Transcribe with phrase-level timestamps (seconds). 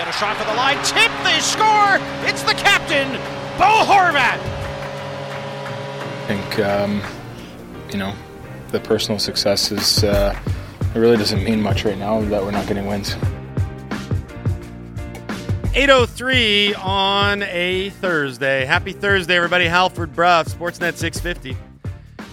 [0.00, 0.82] got a shot for the line.
[0.82, 1.98] Tip, they score.
[2.26, 3.12] It's the captain,
[3.58, 4.40] Bo Horvat.
[6.00, 7.02] I think, um,
[7.92, 8.14] you know,
[8.70, 10.34] the personal success is, uh,
[10.94, 13.14] it really doesn't mean much right now that we're not getting wins.
[15.74, 18.64] 803 on a Thursday.
[18.64, 19.66] Happy Thursday, everybody.
[19.66, 21.54] Halford Bruff, Sportsnet 650.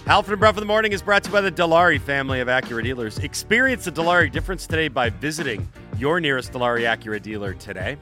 [0.06, 2.48] Halford and Bruff in the Morning is brought to you by the Dilawri family of
[2.48, 3.18] Acura dealers.
[3.18, 7.96] Experience the Dilawri difference today by visiting your nearest Dilawri Acura dealer today.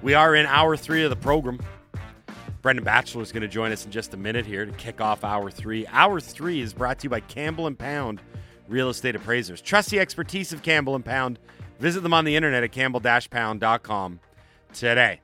[0.00, 1.60] We are in hour three of the program.
[2.62, 5.22] Brendan Batchelor is going to join us in just a minute here to kick off
[5.22, 5.86] hour three.
[5.88, 8.22] Hour three is brought to you by Campbell and Pound
[8.68, 9.60] Real Estate Appraisers.
[9.60, 11.38] Trust the expertise of Campbell and Pound.
[11.78, 14.20] Visit them on the internet at campbell-pound.com
[14.72, 15.20] today.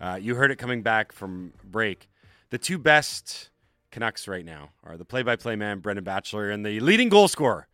[0.00, 2.08] Uh, you heard it coming back from break.
[2.50, 3.50] The two best
[3.90, 7.66] Canucks right now are the play-by-play man Brendan Batchelor and the leading goal scorer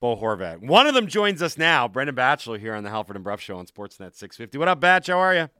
[0.00, 0.60] Bo Horvat.
[0.60, 3.58] One of them joins us now, Brendan Batchelor here on the Halford and Bruff Show
[3.58, 4.56] on Sportsnet 650.
[4.56, 5.08] What up, Batch?
[5.08, 5.50] How are you?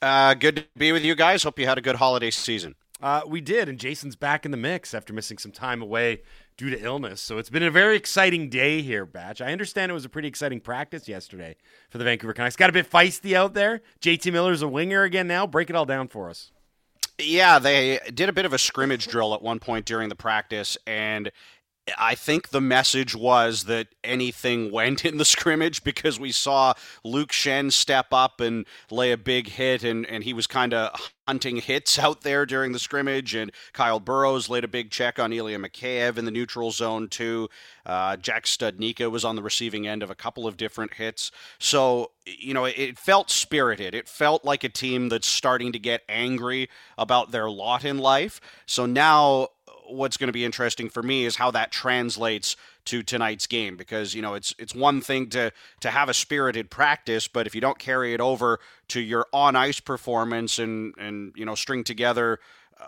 [0.00, 1.42] Uh, good to be with you guys.
[1.42, 2.76] Hope you had a good holiday season.
[3.02, 6.22] Uh, we did, and Jason's back in the mix after missing some time away
[6.56, 7.20] due to illness.
[7.20, 9.40] So it's been a very exciting day here, Batch.
[9.40, 11.56] I understand it was a pretty exciting practice yesterday
[11.90, 12.56] for the Vancouver Canucks.
[12.56, 13.82] Got a bit feisty out there.
[14.00, 15.46] JT Miller's a winger again now.
[15.46, 16.52] Break it all down for us.
[17.18, 20.76] Yeah, they did a bit of a scrimmage drill at one point during the practice,
[20.86, 21.30] and
[21.96, 27.30] I think the message was that anything went in the scrimmage because we saw Luke
[27.30, 31.56] Schenn step up and lay a big hit, and, and he was kind of hunting
[31.56, 33.34] hits out there during the scrimmage.
[33.34, 37.48] And Kyle Burroughs laid a big check on Ilya Mikheyev in the neutral zone, too.
[37.84, 41.30] Uh, Jack Studnicka was on the receiving end of a couple of different hits.
[41.58, 43.94] So, you know, it felt spirited.
[43.94, 48.40] It felt like a team that's starting to get angry about their lot in life.
[48.66, 49.48] So now
[49.88, 52.56] what's going to be interesting for me is how that translates
[52.86, 56.70] to tonight's game because you know it's it's one thing to to have a spirited
[56.70, 61.32] practice but if you don't carry it over to your on ice performance and and
[61.36, 62.38] you know string together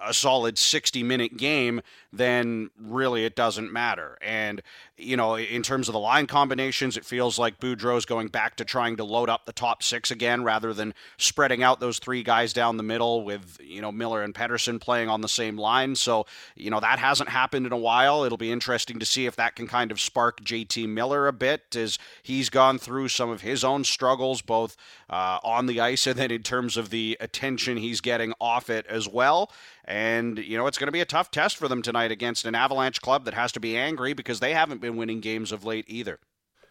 [0.02, 1.80] a solid 60 minute game,
[2.12, 4.18] then really it doesn't matter.
[4.20, 4.62] And,
[4.98, 8.64] you know, in terms of the line combinations, it feels like Boudreau's going back to
[8.64, 12.52] trying to load up the top six again rather than spreading out those three guys
[12.52, 15.94] down the middle with, you know, Miller and Pettersson playing on the same line.
[15.94, 16.26] So,
[16.56, 18.24] you know, that hasn't happened in a while.
[18.24, 21.76] It'll be interesting to see if that can kind of spark JT Miller a bit
[21.76, 24.76] as he's gone through some of his own struggles, both
[25.08, 28.86] uh, on the ice and then in terms of the attention he's getting off it
[28.86, 29.50] as well.
[29.84, 32.54] And, you know, it's going to be a tough test for them tonight against an
[32.54, 35.84] Avalanche club that has to be angry because they haven't been winning games of late
[35.88, 36.18] either.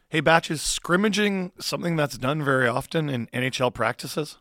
[0.09, 4.37] Hey, Batch, is scrimmaging something that's done very often in NHL practices?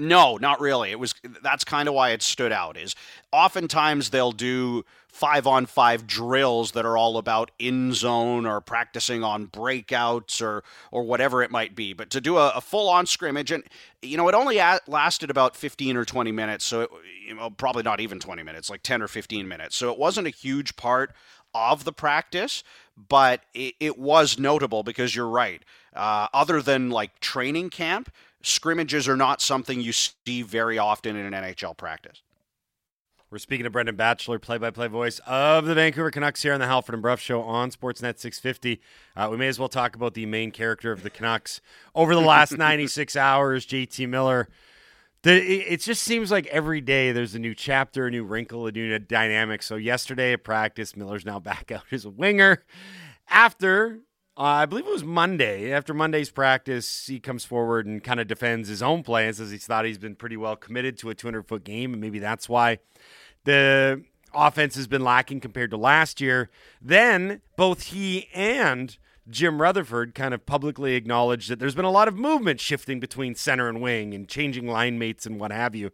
[0.00, 0.90] No, not really.
[0.90, 2.78] It was that's kind of why it stood out.
[2.78, 2.96] Is
[3.32, 9.22] oftentimes they'll do five on five drills that are all about in zone or practicing
[9.22, 11.92] on breakouts or or whatever it might be.
[11.92, 13.62] But to do a, a full on scrimmage, and
[14.00, 16.90] you know, it only a- lasted about fifteen or twenty minutes, so it,
[17.28, 19.76] you know, probably not even twenty minutes, like ten or fifteen minutes.
[19.76, 21.12] So it wasn't a huge part
[21.54, 22.62] of the practice,
[23.08, 25.62] but it, it was notable because you're right.
[25.94, 28.10] Uh, other than like training camp
[28.42, 32.22] scrimmages are not something you see very often in an NHL practice.
[33.30, 36.96] We're speaking to Brendan Batchelor, play-by-play voice of the Vancouver Canucks here on the Halford
[36.96, 38.80] and Bruff Show on Sportsnet 650.
[39.14, 41.60] Uh, we may as well talk about the main character of the Canucks
[41.94, 44.48] over the last 96 hours, JT Miller.
[45.22, 48.72] The, it, just seems like every day there's a new chapter, a new wrinkle, a
[48.72, 49.62] new dynamic.
[49.62, 52.64] So yesterday at practice, Miller's now back out as a winger.
[53.28, 54.00] After
[54.40, 55.70] uh, I believe it was Monday.
[55.70, 59.50] After Monday's practice, he comes forward and kind of defends his own play and says
[59.50, 62.48] he's thought he's been pretty well committed to a 200 foot game, and maybe that's
[62.48, 62.78] why
[63.44, 66.48] the offense has been lacking compared to last year.
[66.80, 68.96] Then both he and
[69.30, 73.34] Jim Rutherford kind of publicly acknowledged that there's been a lot of movement shifting between
[73.34, 75.90] center and wing and changing line mates and what have you.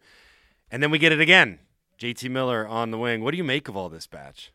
[0.70, 1.60] And then we get it again.
[1.98, 3.22] JT Miller on the wing.
[3.22, 4.52] What do you make of all this batch?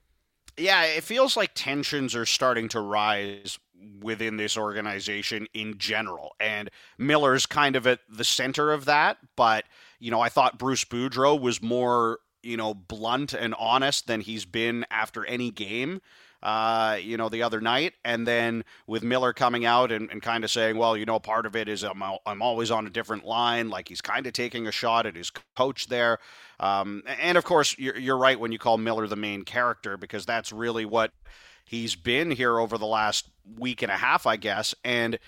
[0.57, 3.57] Yeah, it feels like tensions are starting to rise
[4.01, 6.35] within this organization in general.
[6.39, 9.17] And Miller's kind of at the center of that.
[9.35, 9.65] But,
[9.99, 14.45] you know, I thought Bruce Boudreau was more, you know, blunt and honest than he's
[14.45, 16.01] been after any game.
[16.43, 20.43] Uh, you know, the other night, and then with Miller coming out and, and kind
[20.43, 23.25] of saying, well, you know, part of it is I'm, I'm always on a different
[23.25, 23.69] line.
[23.69, 26.17] Like he's kind of taking a shot at his coach there.
[26.59, 30.25] Um, and of course, you're, you're right when you call Miller the main character because
[30.25, 31.11] that's really what
[31.63, 34.73] he's been here over the last week and a half, I guess.
[34.83, 35.19] And,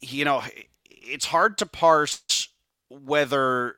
[0.00, 0.42] you know,
[0.84, 2.48] it's hard to parse
[2.90, 3.76] whether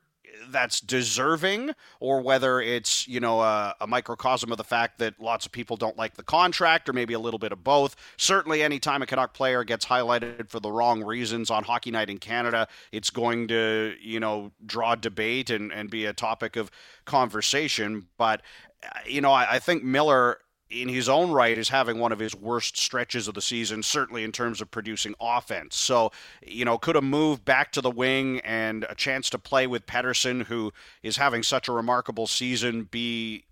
[0.49, 5.45] that's deserving or whether it's you know a, a, microcosm of the fact that lots
[5.45, 7.95] of people don't like the contract or maybe a little bit of both.
[8.17, 12.17] Certainly anytime a canuck player gets highlighted for the wrong reasons on hockey night in
[12.17, 16.71] canada it's going to you know draw debate and, and be a topic of
[17.05, 18.07] conversation.
[18.17, 18.41] But
[18.83, 20.39] uh, you know I, I think miller
[20.71, 24.23] in his own right is having one of his worst stretches of the season, certainly
[24.23, 25.75] in terms of producing offense.
[25.75, 26.11] So,
[26.45, 29.85] you know, could a move back to the wing and a chance to play with
[29.85, 30.71] Pettersson, who
[31.03, 33.43] is having such a remarkable season, be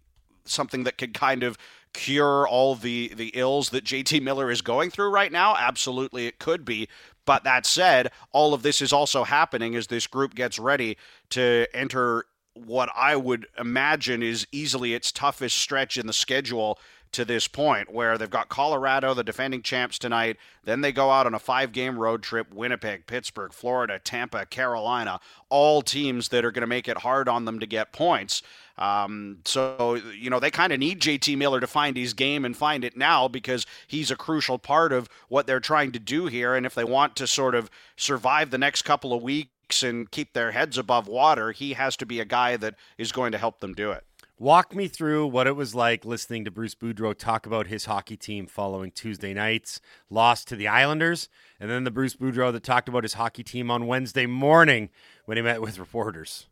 [0.46, 1.58] something that could kind of
[1.92, 5.56] cure all the the ills that JT Miller is going through right now?
[5.56, 6.88] Absolutely, it could be.
[7.26, 10.98] But that said, all of this is also happening as this group gets ready
[11.32, 12.26] to enter
[12.66, 16.80] what I would imagine is easily its toughest stretch in the schedule
[17.12, 20.38] to this point, where they've got Colorado, the defending champs tonight.
[20.64, 25.20] Then they go out on a five game road trip Winnipeg, Pittsburgh, Florida, Tampa, Carolina,
[25.50, 28.42] all teams that are going to make it hard on them to get points.
[28.78, 32.56] Um, so, you know, they kind of need JT Miller to find his game and
[32.56, 36.56] find it now because he's a crucial part of what they're trying to do here.
[36.56, 40.34] And if they want to sort of survive the next couple of weeks and keep
[40.34, 43.60] their heads above water, he has to be a guy that is going to help
[43.60, 44.06] them do it.
[44.42, 48.16] Walk me through what it was like listening to Bruce Boudreau talk about his hockey
[48.16, 51.28] team following Tuesday night's loss to the Islanders,
[51.60, 54.92] and then the Bruce Boudreau that talked about his hockey team on Wednesday morning
[55.26, 56.48] when he met with reporters.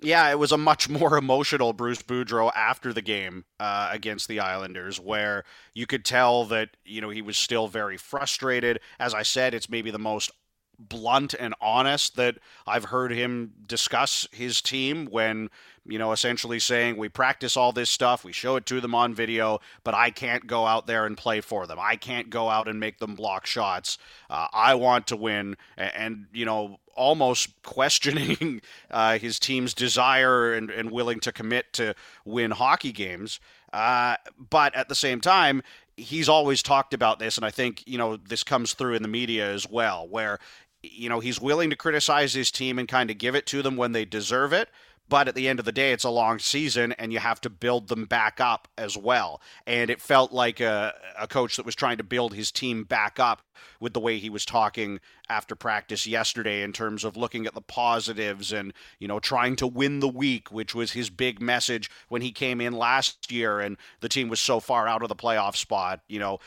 [0.00, 4.38] Yeah, it was a much more emotional Bruce Boudreau after the game uh, against the
[4.38, 5.42] Islanders, where
[5.74, 8.78] you could tell that you know he was still very frustrated.
[9.00, 10.30] As I said, it's maybe the most
[10.78, 15.50] blunt and honest that I've heard him discuss his team when,
[15.88, 19.14] you know, essentially saying we practice all this stuff, we show it to them on
[19.14, 21.78] video, but I can't go out there and play for them.
[21.80, 23.98] I can't go out and make them block shots.
[24.28, 25.56] Uh, I want to win.
[25.76, 31.72] And, and, you know, almost questioning uh, his team's desire and, and willing to commit
[31.74, 31.94] to
[32.24, 33.40] win hockey games.
[33.72, 34.16] Uh,
[34.50, 35.62] but at the same time,
[35.96, 39.08] he's always talked about this, and I think you know this comes through in the
[39.08, 40.38] media as well, where
[40.82, 43.76] you know, he's willing to criticize his team and kind of give it to them
[43.76, 44.68] when they deserve it.
[45.08, 47.50] But at the end of the day, it's a long season and you have to
[47.50, 49.40] build them back up as well.
[49.66, 53.18] And it felt like a, a coach that was trying to build his team back
[53.18, 53.42] up
[53.80, 57.60] with the way he was talking after practice yesterday in terms of looking at the
[57.60, 62.22] positives and, you know, trying to win the week, which was his big message when
[62.22, 65.56] he came in last year and the team was so far out of the playoff
[65.56, 66.00] spot.
[66.08, 66.38] You know,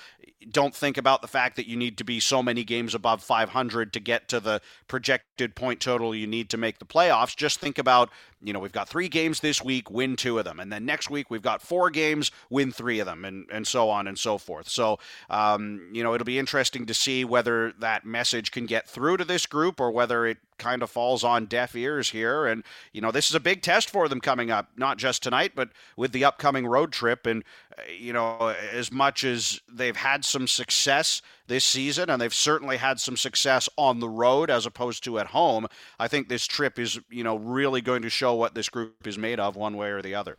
[0.49, 3.93] don't think about the fact that you need to be so many games above 500
[3.93, 7.35] to get to the projected point total you need to make the playoffs.
[7.35, 8.09] Just think about,
[8.41, 10.59] you know, we've got three games this week, win two of them.
[10.59, 13.89] And then next week we've got four games, win three of them, and, and so
[13.89, 14.67] on and so forth.
[14.67, 14.97] So,
[15.29, 19.25] um, you know, it'll be interesting to see whether that message can get through to
[19.25, 22.45] this group or whether it kind of falls on deaf ears here.
[22.45, 22.63] And,
[22.93, 25.69] you know, this is a big test for them coming up, not just tonight, but
[25.97, 27.25] with the upcoming road trip.
[27.25, 27.43] And,
[27.77, 32.77] uh, you know, as much as they've had some success this season, and they've certainly
[32.77, 35.67] had some success on the road as opposed to at home,
[35.99, 39.17] I think this trip is, you know, really going to show what this group is
[39.17, 40.37] made of one way or the other.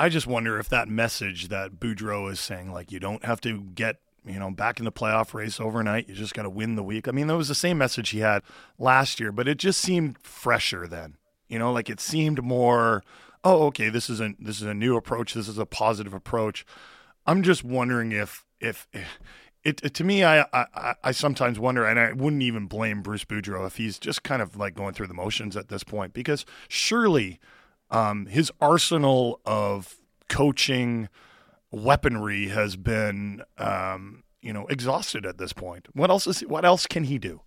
[0.00, 3.62] I just wonder if that message that Boudreau is saying, like, you don't have to
[3.62, 3.96] get
[4.28, 6.08] you know, back in the playoff race overnight.
[6.08, 7.08] You just got to win the week.
[7.08, 8.42] I mean, that was the same message he had
[8.78, 11.16] last year, but it just seemed fresher then.
[11.48, 13.02] You know, like it seemed more,
[13.42, 15.34] oh, okay, this is a this is a new approach.
[15.34, 16.66] This is a positive approach.
[17.26, 18.86] I'm just wondering if if
[19.64, 23.24] it, it to me, I, I I sometimes wonder, and I wouldn't even blame Bruce
[23.24, 26.44] Boudreau if he's just kind of like going through the motions at this point, because
[26.68, 27.40] surely
[27.90, 29.96] um, his arsenal of
[30.28, 31.08] coaching
[31.70, 35.88] weaponry has been um, you know exhausted at this point.
[35.92, 37.42] What else is what else can he do?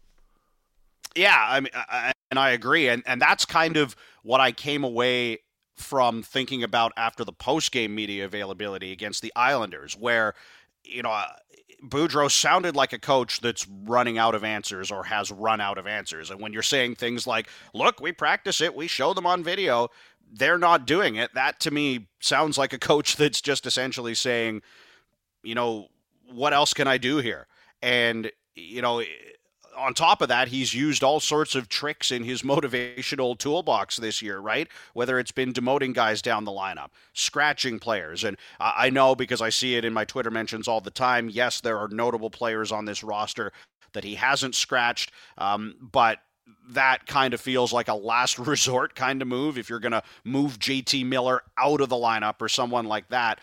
[1.15, 4.83] Yeah, I mean, I, and I agree, and and that's kind of what I came
[4.83, 5.39] away
[5.75, 10.33] from thinking about after the post game media availability against the Islanders, where
[10.83, 11.23] you know.
[11.83, 15.87] Boudreau sounded like a coach that's running out of answers or has run out of
[15.87, 16.29] answers.
[16.29, 19.89] And when you're saying things like, look, we practice it, we show them on video,
[20.31, 21.33] they're not doing it.
[21.33, 24.61] That to me sounds like a coach that's just essentially saying,
[25.43, 25.87] you know,
[26.31, 27.47] what else can I do here?
[27.81, 29.03] And, you know,
[29.77, 34.21] on top of that, he's used all sorts of tricks in his motivational toolbox this
[34.21, 34.67] year, right?
[34.93, 38.23] Whether it's been demoting guys down the lineup, scratching players.
[38.23, 41.29] And I know because I see it in my Twitter mentions all the time.
[41.29, 43.51] Yes, there are notable players on this roster
[43.93, 46.19] that he hasn't scratched, um, but
[46.69, 49.57] that kind of feels like a last resort kind of move.
[49.57, 53.39] If you're going to move JT Miller out of the lineup or someone like that,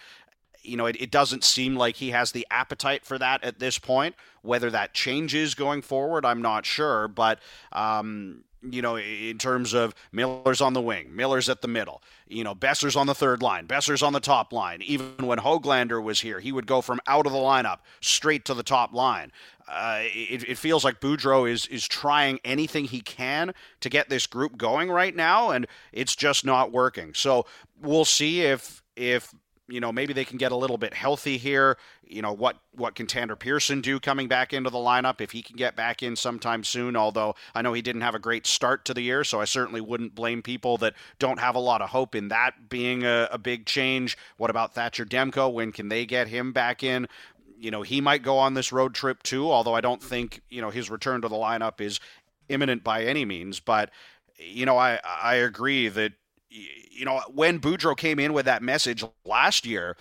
[0.62, 3.78] you know, it, it, doesn't seem like he has the appetite for that at this
[3.78, 4.14] point.
[4.42, 7.08] Whether that changes going forward, I'm not sure.
[7.08, 7.40] But,
[7.72, 12.42] um, you know, in terms of Miller's on the wing, Miller's at the middle, you
[12.42, 14.82] know, Boeser's on the third line, Boeser's on the top line.
[14.82, 18.54] Even when Hoglander was here, he would go from out of the lineup straight to
[18.54, 19.30] the top line.
[19.68, 24.26] Uh, it, it, feels like Boudreau is is trying anything he can to get this
[24.26, 27.12] group going right now, and it's just not working.
[27.12, 27.44] So
[27.80, 29.32] we'll see if if
[29.68, 31.76] you know maybe they can get a little bit healthy here.
[32.02, 35.42] You know what what can Tanner Pearson do coming back into the lineup if he
[35.42, 36.96] can get back in sometime soon?
[36.96, 39.80] Although I know he didn't have a great start to the year so I certainly
[39.80, 43.38] wouldn't blame people that don't have a lot of hope in that being a, a
[43.38, 44.16] big change.
[44.38, 45.52] What about Thatcher Demko?
[45.52, 47.06] When can they get him back in?
[47.58, 50.62] You know he might go on this road trip too although I don't think you
[50.62, 52.00] know his return to the lineup is
[52.48, 53.60] imminent by any means.
[53.60, 53.90] But
[54.38, 56.12] you know I I agree that
[56.50, 59.96] you know, when Boudreau came in with that message last year,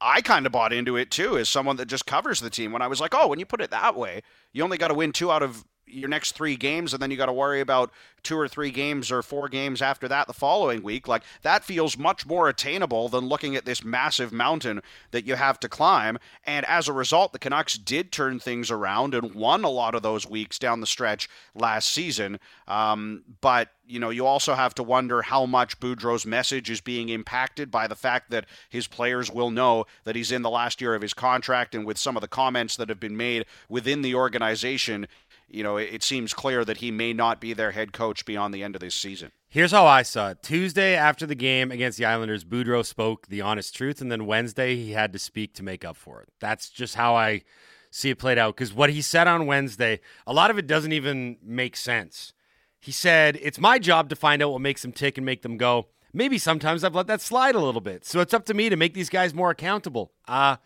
[0.00, 2.72] I kind of bought into it too as someone that just covers the team.
[2.72, 4.22] When I was like, oh, when you put it that way,
[4.52, 7.16] you only got to win two out of your next three games, and then you
[7.16, 7.90] got to worry about
[8.22, 11.08] two or three games or four games after that the following week.
[11.08, 15.58] Like that feels much more attainable than looking at this massive mountain that you have
[15.60, 16.18] to climb.
[16.44, 20.02] And as a result, the Canucks did turn things around and won a lot of
[20.02, 22.38] those weeks down the stretch last season.
[22.68, 27.08] Um, but you know, you also have to wonder how much Boudreau's message is being
[27.08, 30.94] impacted by the fact that his players will know that he's in the last year
[30.94, 34.14] of his contract, and with some of the comments that have been made within the
[34.14, 35.08] organization,
[35.52, 38.62] you know, it, seems clear that he may not be their head coach beyond the
[38.62, 39.32] end of this season.
[39.48, 40.42] Here's how I saw it.
[40.42, 44.76] Tuesday after the game against the Islanders, Boudreau spoke the honest truth, and then Wednesday
[44.76, 46.28] he had to speak to make up for it.
[46.40, 47.42] That's just how I
[47.90, 48.56] see it played out.
[48.56, 52.32] Because what he said on Wednesday, a lot of it doesn't even make sense.
[52.80, 55.56] He said, It's my job to find out what makes them tick and make them
[55.56, 55.88] go.
[56.12, 58.04] Maybe sometimes I've let that slide a little bit.
[58.04, 60.12] So it's up to me to make these guys more accountable.
[60.26, 60.56] Uh,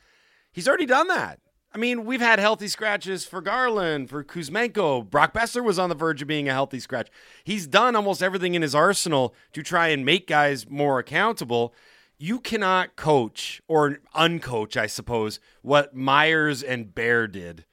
[0.52, 1.40] he's already done that.
[1.76, 5.10] I mean, we've had healthy scratches for Garland, for Kuzmenko.
[5.10, 7.10] Brock Boeser was on the verge of being a healthy scratch.
[7.44, 11.74] He's done almost everything in his arsenal to try and make guys more accountable.
[12.16, 17.66] You cannot coach or uncoach, I suppose, what Myers and Bear did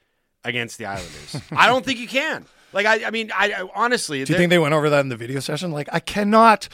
[0.43, 1.38] against the Islanders.
[1.53, 2.45] I don't think you can.
[2.74, 4.22] Like, I, I mean, I, I honestly.
[4.25, 5.72] Do you think they went over that in the video session?
[5.72, 6.67] Like, I cannot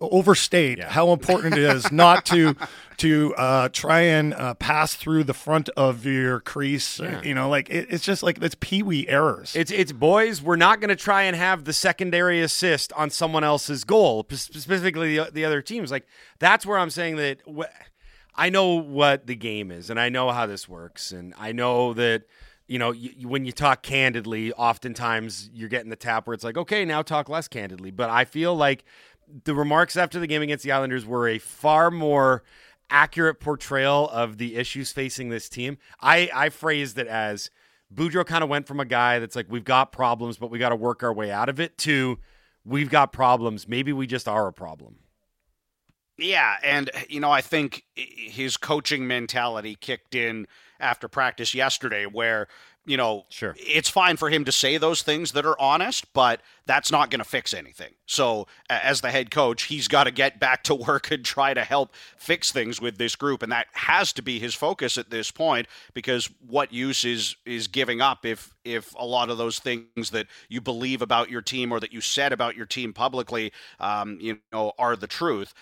[0.00, 0.88] overstate yeah.
[0.90, 2.56] how important it is not to
[2.98, 7.00] to uh, try and uh, pass through the front of your crease.
[7.00, 7.22] Yeah.
[7.22, 9.56] You know, like it, it's just like it's pee wee errors.
[9.56, 10.42] It's it's boys.
[10.42, 15.16] We're not going to try and have the secondary assist on someone else's goal, specifically
[15.16, 15.90] the, the other teams.
[15.90, 16.06] Like
[16.38, 17.40] that's where I'm saying that.
[17.46, 17.72] Wh-
[18.32, 21.92] I know what the game is, and I know how this works, and I know
[21.94, 22.22] that
[22.70, 26.56] you know, you, when you talk candidly, oftentimes you're getting the tap where it's like,
[26.56, 27.90] okay, now talk less candidly.
[27.90, 28.84] But I feel like
[29.44, 32.42] the remarks after the game against the Islanders were a far more
[32.90, 35.78] accurate portrayal of the issues facing this team.
[36.00, 37.50] I, I phrased it as
[37.94, 40.70] Boudreau kind of went from a guy that's like, we've got problems, but we got
[40.70, 42.18] to work our way out of it to
[42.64, 43.68] we've got problems.
[43.68, 44.96] Maybe we just are a problem.
[46.18, 46.56] Yeah.
[46.62, 50.46] And, you know, I think his coaching mentality kicked in
[50.78, 52.48] after practice yesterday where
[52.86, 53.54] you know, sure.
[53.58, 57.18] it's fine for him to say those things that are honest, but that's not going
[57.18, 57.92] to fix anything.
[58.06, 61.62] So, as the head coach, he's got to get back to work and try to
[61.62, 65.30] help fix things with this group, and that has to be his focus at this
[65.30, 65.68] point.
[65.92, 70.26] Because what use is is giving up if if a lot of those things that
[70.48, 74.38] you believe about your team or that you said about your team publicly, um, you
[74.52, 75.52] know, are the truth.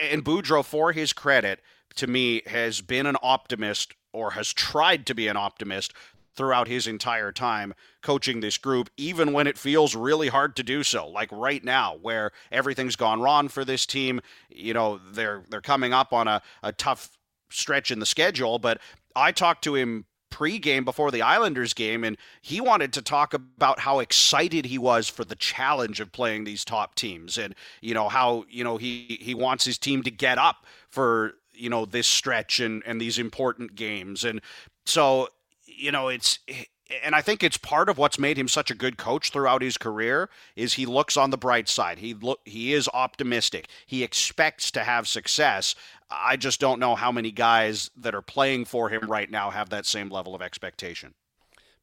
[0.00, 1.60] And Boudreau, for his credit,
[1.94, 5.92] to me, has been an optimist or has tried to be an optimist
[6.38, 10.84] throughout his entire time coaching this group, even when it feels really hard to do
[10.84, 11.06] so.
[11.08, 14.20] Like right now, where everything's gone wrong for this team.
[14.48, 17.18] You know, they're they're coming up on a, a tough
[17.50, 18.80] stretch in the schedule, but
[19.16, 23.80] I talked to him pre-game before the Islanders game and he wanted to talk about
[23.80, 28.10] how excited he was for the challenge of playing these top teams and you know
[28.10, 32.06] how you know he he wants his team to get up for you know this
[32.06, 34.42] stretch and and these important games and
[34.84, 35.28] so
[35.78, 36.38] you know, it's
[37.04, 39.76] and I think it's part of what's made him such a good coach throughout his
[39.76, 41.98] career is he looks on the bright side.
[41.98, 43.68] He look he is optimistic.
[43.86, 45.74] He expects to have success.
[46.10, 49.70] I just don't know how many guys that are playing for him right now have
[49.70, 51.14] that same level of expectation.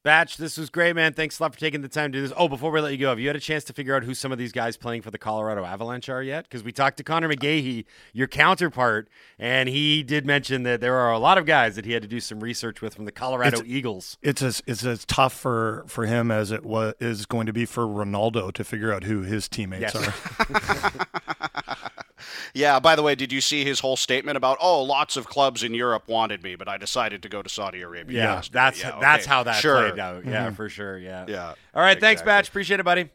[0.05, 1.13] Batch, this was great, man.
[1.13, 2.31] Thanks a lot for taking the time to do this.
[2.37, 4.13] Oh, before we let you go, have you had a chance to figure out who
[4.13, 6.43] some of these guys playing for the Colorado Avalanche are yet?
[6.43, 9.09] Because we talked to Conor McGahey, your counterpart,
[9.39, 12.07] and he did mention that there are a lot of guys that he had to
[12.07, 14.19] do some research with from the Colorado it's, Eagles.
[14.21, 17.65] It's as it's as tough for for him as it was is going to be
[17.65, 20.07] for Ronaldo to figure out who his teammates yes.
[20.07, 21.07] are.
[22.53, 25.63] Yeah, by the way, did you see his whole statement about oh, lots of clubs
[25.63, 28.17] in Europe wanted me, but I decided to go to Saudi Arabia.
[28.17, 28.99] Yeah, that's yeah, okay.
[29.01, 29.89] that's how that sure.
[29.89, 30.25] played out.
[30.25, 30.55] Yeah, mm-hmm.
[30.55, 30.97] for sure.
[30.97, 31.25] Yeah.
[31.27, 31.47] Yeah.
[31.73, 32.01] All right, exactly.
[32.01, 32.49] thanks, Batch.
[32.49, 33.09] Appreciate it, buddy.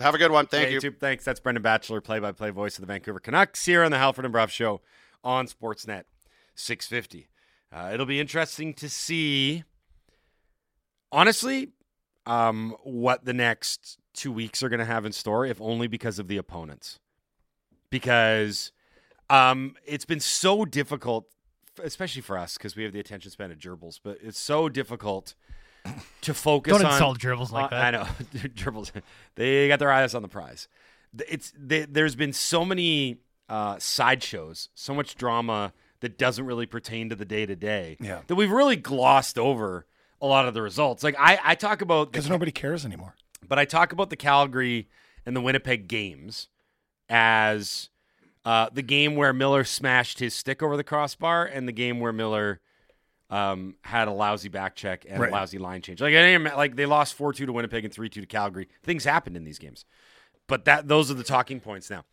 [0.00, 0.46] Have a good one.
[0.46, 0.80] Thank Hey, you.
[0.80, 0.92] too.
[0.92, 1.24] Thanks.
[1.24, 4.50] That's Brendan Batchelor, play-by-play voice of the Vancouver Canucks here on the Halford and Bruff
[4.50, 4.80] Show
[5.22, 6.04] on Sportsnet
[6.54, 7.28] 650.
[7.72, 9.64] Uh, it'll be interesting to see,
[11.12, 11.68] honestly,
[12.26, 16.18] um, what the next two weeks are going to have in store, if only because
[16.18, 16.98] of the opponents.
[17.90, 18.72] Because
[19.28, 21.26] um, it's been so difficult,
[21.82, 25.34] especially for us, because we have the attention span of gerbils, but it's so difficult
[26.22, 26.92] to focus Don't on.
[26.92, 27.82] insult gerbils like Uh, that.
[27.82, 28.04] I know
[28.54, 28.92] gerbils.
[29.34, 30.68] They got their eyes on the prize.
[31.28, 33.18] It's they, there's been so many
[33.48, 37.96] uh, sideshows, so much drama that doesn't really pertain to the day to day.
[38.00, 38.20] Yeah.
[38.28, 39.86] that we've really glossed over
[40.20, 41.02] a lot of the results.
[41.02, 43.14] Like I, I talk about Because nobody cares anymore.
[43.46, 44.88] but I talk about the Calgary
[45.26, 46.48] and the Winnipeg games
[47.10, 47.90] as
[48.46, 52.12] uh, the game where Miller smashed his stick over the crossbar and the game where
[52.12, 52.60] Miller
[53.28, 55.30] um, had a lousy back check and Right.
[55.30, 56.00] a lousy line change.
[56.00, 58.68] Like, I like they lost four two to Winnipeg and three two to Calgary.
[58.82, 59.84] Things happened in these games,
[60.46, 62.04] but that those are the talking points now.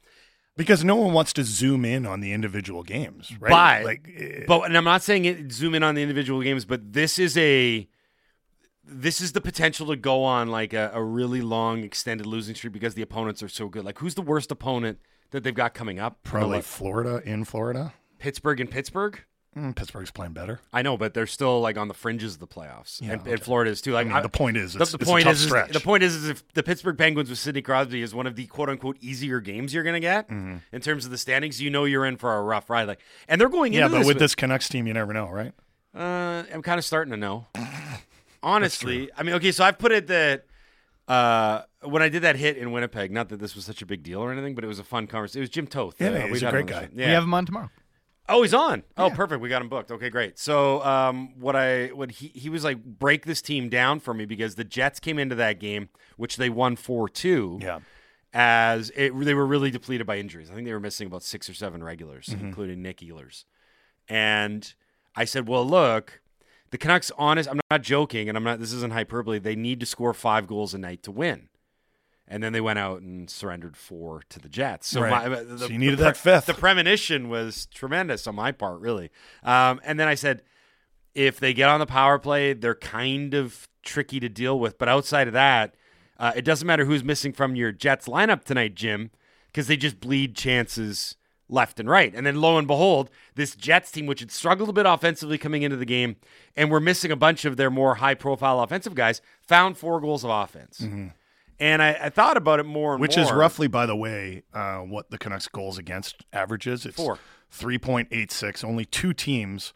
[0.58, 3.52] Because no one wants to zoom in on the individual games, right?
[3.52, 6.66] But- like, eh, But and I'm not saying it zoom in on the individual games,
[6.66, 7.88] but this is a
[8.90, 12.74] this is the potential to go on like a, a really long extended losing streak
[12.74, 13.84] because the opponents are so good.
[13.86, 15.00] Like who's the worst opponent
[15.32, 16.24] that they've got coming up?
[16.24, 17.94] probably Like, Florida in Florida.
[18.20, 19.20] Pittsburgh and Pittsburgh.
[19.58, 20.60] Mm, Pittsburgh's playing better.
[20.72, 23.32] I know, but they're still like on the fringes of the playoffs, Yeah, and, okay.
[23.32, 23.94] and Florida is too.
[23.94, 25.52] Like I mean, I- the point is, the, it's, the point a tough is, is-
[25.74, 28.46] the point is, is if the Pittsburgh Penguins with Sidney Crosby is one of the
[28.46, 30.58] quote unquote easier games you're going to get Mm-hmm.
[30.72, 32.88] in terms of the standings, you know you're in for a rough ride.
[32.88, 35.54] Like, and they're going yeah, but this with this Canucks team, you never know, right?
[35.96, 37.48] Uh, I'm kind of starting to know.
[38.44, 40.46] Honestly, I mean, okay, so I've put it that
[41.08, 44.04] uh, when I did that hit in Winnipeg, not that this was such a big
[44.04, 45.40] deal or anything, but it was a fun conversation.
[45.40, 45.96] It was Jim Toth.
[46.00, 46.82] Yeah, Uh, he's a great him on the guy.
[46.82, 46.90] show.
[46.96, 47.70] We have him on tomorrow.
[48.30, 48.84] Oh, he's on.
[48.98, 49.40] Oh, perfect.
[49.42, 49.90] We got him booked.
[49.90, 50.38] Okay, great.
[50.38, 54.26] So, um, what I what he he was like break this team down for me
[54.26, 57.58] because the Jets came into that game, which they won four two.
[57.62, 57.80] Yeah.
[58.34, 60.52] As it, they were really depleted by injuries.
[60.52, 62.48] I think they were missing about six or seven regulars, Mm-hmm.
[62.48, 63.46] including Nick Ehlers.
[64.10, 64.74] And
[65.16, 66.22] I said, "Well, look,
[66.72, 67.12] the Canucks.
[67.18, 68.60] Honest, I'm not joking, and I'm not.
[68.60, 69.40] This isn't hyperbole.
[69.40, 71.50] They need to score five goals a night to win."
[72.30, 74.90] And then they went out and surrendered four to the Jets.
[74.90, 75.30] So, Right.
[75.30, 76.46] my, the, So you needed the that fifth.
[76.46, 79.12] The premonition was tremendous on my part, really.
[79.44, 80.44] Um, and then I said,
[81.16, 84.78] if they get on the power play, they're kind of tricky to deal with.
[84.78, 85.76] But outside of that,
[86.20, 89.12] uh, it doesn't matter who's missing from your Jets lineup tonight, Jim,
[89.48, 91.16] because they just bleed chances
[91.50, 92.14] left and right.
[92.14, 95.62] And then lo and behold, this Jets team, which had struggled a bit offensively coming
[95.64, 96.18] into the game,
[96.56, 100.24] and were missing a bunch of their more high profile offensive guys, found four goals
[100.24, 100.86] of offense.
[101.60, 103.02] And I, I thought about it more and Mm-hmm.
[103.02, 103.26] Which more.
[103.26, 106.86] is roughly, by the way, uh, what the Canucks goals against averages.
[106.86, 107.18] It's Four.
[107.52, 108.64] 3.86.
[108.64, 109.74] Only two teams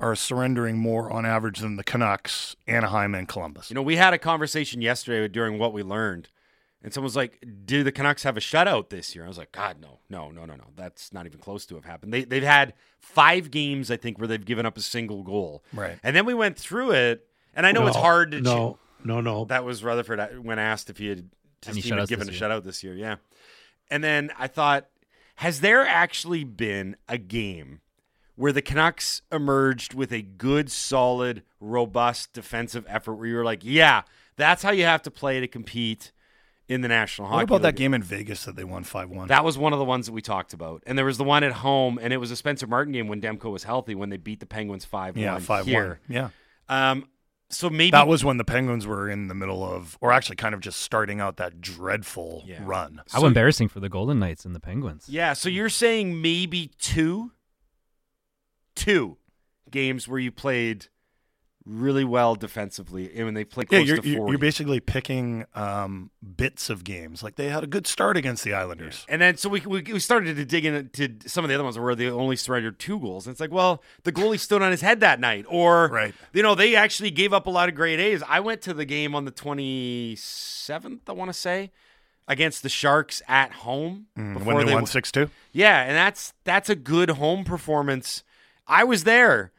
[0.00, 3.70] are surrendering more on average than the Canucks, Anaheim, and Columbus.
[3.70, 6.28] You know, we had a conversation yesterday during what we learned,
[6.82, 9.52] and someone was like, "Do the Canucks have a shutout this year?" I was like,
[9.52, 10.64] "God, no, no, no, no, no.
[10.76, 14.28] That's not even close to have happened." They they've had five games, I think, where
[14.28, 15.64] they've given up a single goal.
[15.72, 15.98] Right.
[16.02, 18.40] And then we went through it, and I know it's hard to.
[18.40, 19.44] No, no, no.
[19.44, 21.30] That was Rutherford uh, when asked if he had
[21.64, 22.40] his Any team had given a year?
[22.40, 22.94] shutout this year.
[22.94, 23.16] Yeah.
[23.90, 24.88] And then I thought,
[25.36, 27.80] has there actually been a game
[28.34, 33.60] where the Canucks emerged with a good, solid, robust defensive effort where you were like,
[33.62, 34.02] yeah,
[34.36, 36.10] that's how you have to play to compete
[36.68, 39.28] in the National Hockey What about that game in Vegas that they won 5 1?
[39.28, 40.82] That was one of the ones that we talked about.
[40.86, 43.20] And there was the one at home, and it was a Spencer Martin game when
[43.20, 45.22] Demko was healthy when they beat the Penguins five one.
[45.22, 46.00] Yeah, 1 5 here.
[46.06, 46.16] 1.
[46.16, 46.28] Yeah.
[46.90, 47.08] Um,
[47.50, 50.54] so maybe That was when the Penguins were in the middle of, or actually kind
[50.54, 52.60] of just starting out that dreadful Yeah.
[52.64, 53.02] run.
[53.10, 55.06] How embarrassing for the Golden Knights and the Penguins.
[55.08, 57.32] Yeah, so you're saying maybe two,
[58.74, 59.18] two
[59.70, 60.86] games where you played
[61.64, 64.30] really well defensively, and when they played Yeah, you're, to you're 40.
[64.32, 67.22] you're basically picking um, bits of games.
[67.22, 69.06] Like they had a good start against the Islanders.
[69.08, 71.78] and then so we, we we started to dig into some of the other ones
[71.78, 73.26] where they only surrendered two goals.
[73.26, 76.14] And it's like, well, the goalie stood on his head that night, or Right.
[76.32, 78.22] you know, they actually gave up a lot of grade A's.
[78.28, 81.70] I went to the game on the 27th, I want to say,
[82.28, 85.30] against the Sharks at home Mm, when they won 6 2.
[85.52, 88.22] Yeah, and that's that's a good home performance.
[88.66, 89.52] I was there.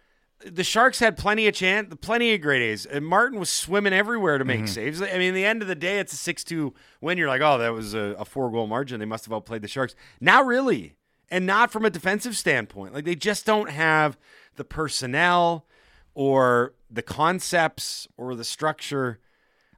[0.45, 2.85] The Sharks had plenty of chance, plenty of great A's.
[2.85, 4.67] And Martin was swimming everywhere to make Mm-hmm.
[4.67, 5.01] saves.
[5.01, 7.17] I mean, at the end of the day, it's a six-two win.
[7.17, 8.99] You're like, oh, that was a, a four-goal margin.
[8.99, 9.95] They must have outplayed the Sharks.
[10.19, 10.95] Not really,
[11.29, 12.93] and not from a defensive standpoint.
[12.93, 14.17] Like they just don't have
[14.55, 15.65] the personnel
[16.13, 19.19] or the concepts or the structure.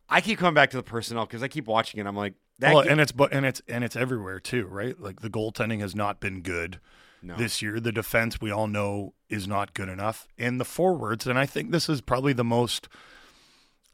[0.09, 2.05] I keep coming back to the personnel because I keep watching it.
[2.07, 4.99] I'm like, that Well, ga- and it's but and it's and it's everywhere too, right?
[4.99, 6.79] Like the goaltending has not been good
[7.21, 7.35] No.
[7.35, 7.79] this year.
[7.79, 11.25] The defense we all know is not good enough, and the forwards.
[11.27, 12.87] And I think this is probably the most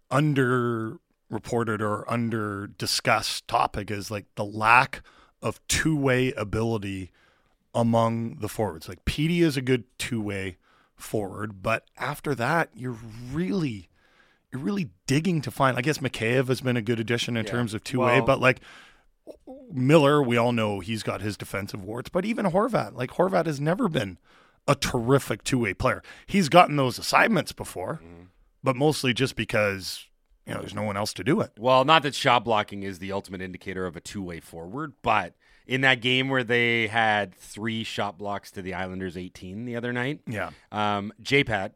[0.10, 5.02] underrated reported or under discussed topic is like the lack
[5.42, 7.10] of two way ability
[7.74, 8.90] among the forwards.
[8.90, 10.58] Like Petey is a good two way
[10.98, 12.98] forward, but after that, you're
[13.32, 13.88] really
[14.52, 15.78] you're really digging to find.
[15.78, 17.52] I guess Mikheyev has been a good addition in Yeah.
[17.52, 18.60] terms of two way, Well- but like
[19.72, 23.60] Miller, we all know he's got his defensive warts, but even Horvat, like Horvat has
[23.60, 24.18] never been
[24.68, 26.02] a terrific two way player.
[26.28, 28.24] He's gotten those assignments before, Mm-hmm.
[28.64, 30.08] but mostly just because
[30.46, 31.52] you know there's no one else to do it.
[31.60, 35.36] Well, not that shot blocking is the ultimate indicator of a two way forward, but
[35.68, 39.94] in that game where they had three shot blocks to the Islanders 18 the other
[39.94, 40.50] night, Yeah.
[40.72, 41.72] um, JPAT,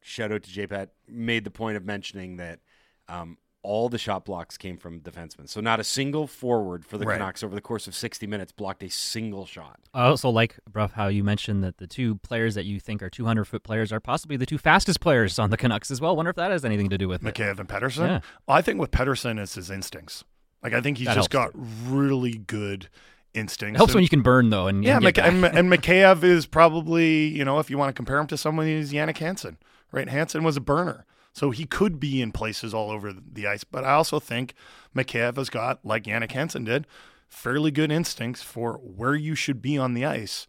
[0.00, 2.60] shout out to JPAT, made the point of mentioning that
[3.08, 5.48] um, all the shot blocks came from defensemen.
[5.48, 7.18] So not a single forward for the Right.
[7.18, 9.80] Canucks over the course of 60 minutes blocked a single shot.
[9.94, 13.08] I also like, Bruff, how you mentioned that the two players that you think are
[13.08, 16.14] 200 foot players are possibly the two fastest players on the Canucks as well.
[16.14, 17.38] Wonder if that has anything to do with it.
[17.38, 18.06] And Pettersson.
[18.06, 18.20] Yeah.
[18.46, 20.24] Well, I think with Pettersson it's his instincts.
[20.62, 22.88] Like I think he's That just got helps, really good
[23.34, 23.76] instincts.
[23.76, 25.54] It helps And- when you can burn though, and yeah, and get Mik- back.
[25.54, 28.66] and, and Mikheyev is probably you know if you want to compare him to someone,
[28.66, 29.58] he's Jannik Hansen.
[29.92, 33.64] Right, Hansen was a burner, so he could be in places all over the ice.
[33.64, 34.54] But I also think
[34.96, 36.86] Mikheyev has got, like Jannik Hansen did,
[37.28, 40.46] fairly good instincts for where you should be on the ice.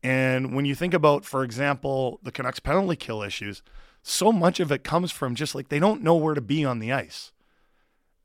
[0.00, 3.62] And when you think about, for example, the Canucks penalty kill issues,
[4.04, 6.78] so much of it comes from just like they don't know where to be on
[6.78, 7.32] the ice.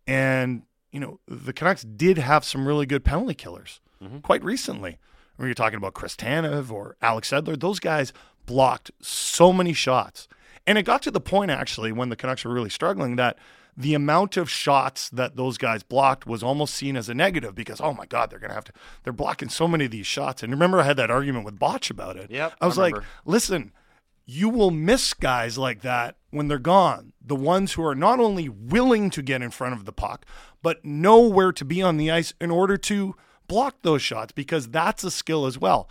[0.05, 4.19] And, you know, the Canucks did have some really good penalty killers mm-hmm.
[4.19, 4.99] quite recently.
[5.35, 8.13] When you're talking about Chris Tanev or Alex Edler, those guys
[8.45, 10.27] blocked so many shots.
[10.65, 13.37] And it got to the point, actually, when the Canucks were really struggling, that
[13.75, 17.81] the amount of shots that those guys blocked was almost seen as a negative because,
[17.81, 18.73] oh my God, they're going to have to,
[19.03, 20.43] they're blocking so many of these shots.
[20.43, 22.29] And remember, I had that argument with Botch about it.
[22.29, 22.95] Yep, I was I like,
[23.25, 23.71] listen,
[24.25, 27.13] you will miss guys like that when they're gone.
[27.19, 30.25] The ones who are not only willing to get in front of the puck,
[30.61, 33.15] but know where to be on the ice in order to
[33.47, 35.89] block those shots because that's a skill as well.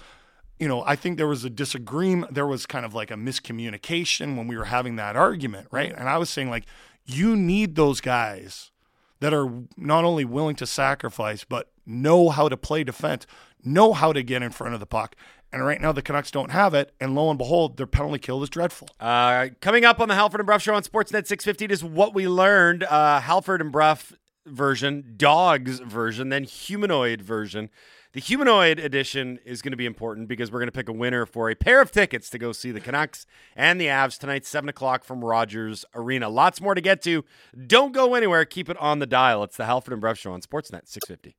[0.63, 2.35] You know, I think there was a disagreement.
[2.35, 5.93] There was kind of like a miscommunication when we were having that argument, right?
[5.93, 6.67] And I was saying, like,
[7.05, 8.71] you need those guys
[9.19, 13.27] that are not only willing to sacrifice, but know how to play defense,
[13.65, 15.17] know how to get in front of the puck.
[15.53, 16.93] And right now, the Canucks don't have it.
[17.01, 18.89] And lo and behold, their penalty kill is dreadful.
[19.01, 22.29] Uh, coming up on the Halford and Bruff show on Sportsnet 650 is what we
[22.29, 22.85] learned.
[22.85, 24.13] Uh, Halford and Bruff
[24.47, 27.69] version, dogs version, then humanoid version.
[28.13, 31.25] The humanoid edition is going to be important because we're going to pick a winner
[31.25, 33.25] for a pair of tickets to go see the Canucks
[33.57, 36.29] and the Avs tonight, 7 o'clock from Rogers Arena.
[36.29, 37.25] Lots more to get to.
[37.67, 38.45] Don't go anywhere.
[38.45, 39.43] Keep it on the dial.
[39.45, 41.37] It's the Halford and Bruff show on Sportsnet 650.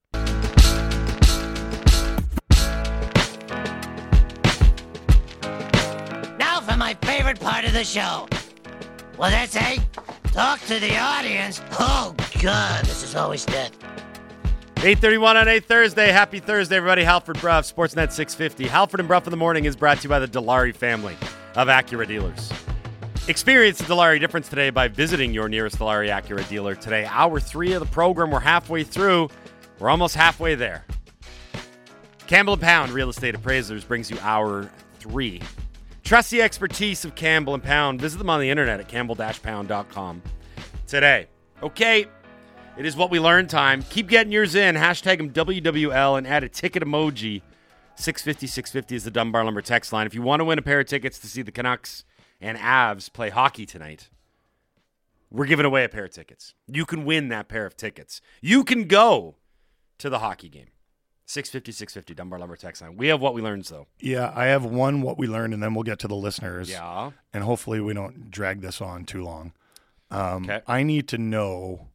[6.39, 8.27] Now for my favorite part of the show.
[9.17, 9.77] What that say?
[10.31, 11.61] Talk to the audience.
[11.79, 13.71] Oh, God, this is always dead.
[14.83, 16.11] 831 on a Thursday.
[16.11, 17.05] Happy Thursday, everybody.
[17.05, 18.67] Halford Bruff, Sportsnet 650.
[18.67, 21.15] Halford and Bruff in the morning is brought to you by the Dilawri family
[21.55, 22.51] of Acura dealers.
[23.29, 27.05] Experience the Dilawri difference today by visiting your nearest Dilawri Acura dealer today.
[27.05, 28.29] Hour three of the program.
[28.29, 29.29] We're halfway through.
[29.79, 30.85] We're almost halfway there.
[32.27, 34.69] Campbell and Pound Real Estate Appraisers brings you hour
[34.99, 35.41] three.
[36.03, 38.01] Trust the expertise of Campbell and Pound.
[38.01, 40.21] Visit them on the internet at campbell-pound.com
[40.87, 41.27] today.
[41.61, 42.05] Okay,
[42.77, 43.83] it is what we learn time.
[43.83, 44.75] Keep getting yours in.
[44.75, 47.41] Hashtag them WWL and add a ticket emoji.
[47.95, 50.07] 650 650 is the Dunbar Lumber text line.
[50.07, 52.03] If you want to win a pair of tickets to see the Canucks
[52.41, 54.09] and Avs play hockey tonight,
[55.29, 56.55] we're giving away a pair of tickets.
[56.67, 58.19] You can win that pair of tickets.
[58.41, 59.35] You can go
[59.99, 60.67] to the hockey game.
[61.25, 62.97] 650 650 Dunbar Lumber text line.
[62.97, 63.87] We have what we learned, though.
[63.99, 66.69] Yeah, I have one what we learned, and then we'll get to the listeners.
[66.69, 67.11] Yeah.
[67.31, 69.53] And hopefully, we don't drag this on too long.
[70.11, 70.61] Um, Okay.
[70.67, 71.87] I need to know.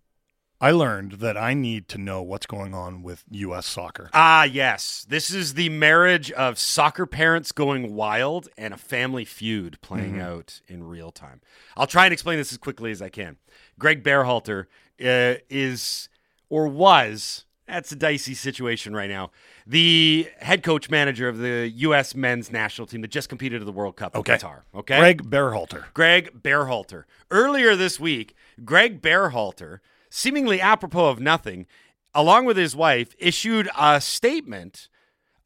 [0.61, 3.64] I learned that I need to know what's going on with U.S.
[3.66, 4.11] soccer.
[4.12, 5.07] Ah, yes.
[5.09, 10.61] This is the marriage of soccer parents going wild and a family feud playing out
[10.66, 11.40] in real time.
[11.77, 13.37] I'll try and explain this as quickly as I can.
[13.79, 14.62] Greg Berhalter
[15.01, 16.09] uh, is
[16.49, 19.31] or was that's a dicey situation right now.
[19.66, 22.14] The head coach manager of the U.S.
[22.14, 24.37] men's national team that just competed at the World Cup in Okay.
[24.38, 24.62] Qatar.
[24.75, 25.85] Okay, Greg Berhalter.
[25.94, 27.05] Greg Berhalter.
[27.31, 31.66] Earlier this week, Greg Berhalter, seemingly apropos of nothing,
[32.14, 34.88] along with his wife, issued a statement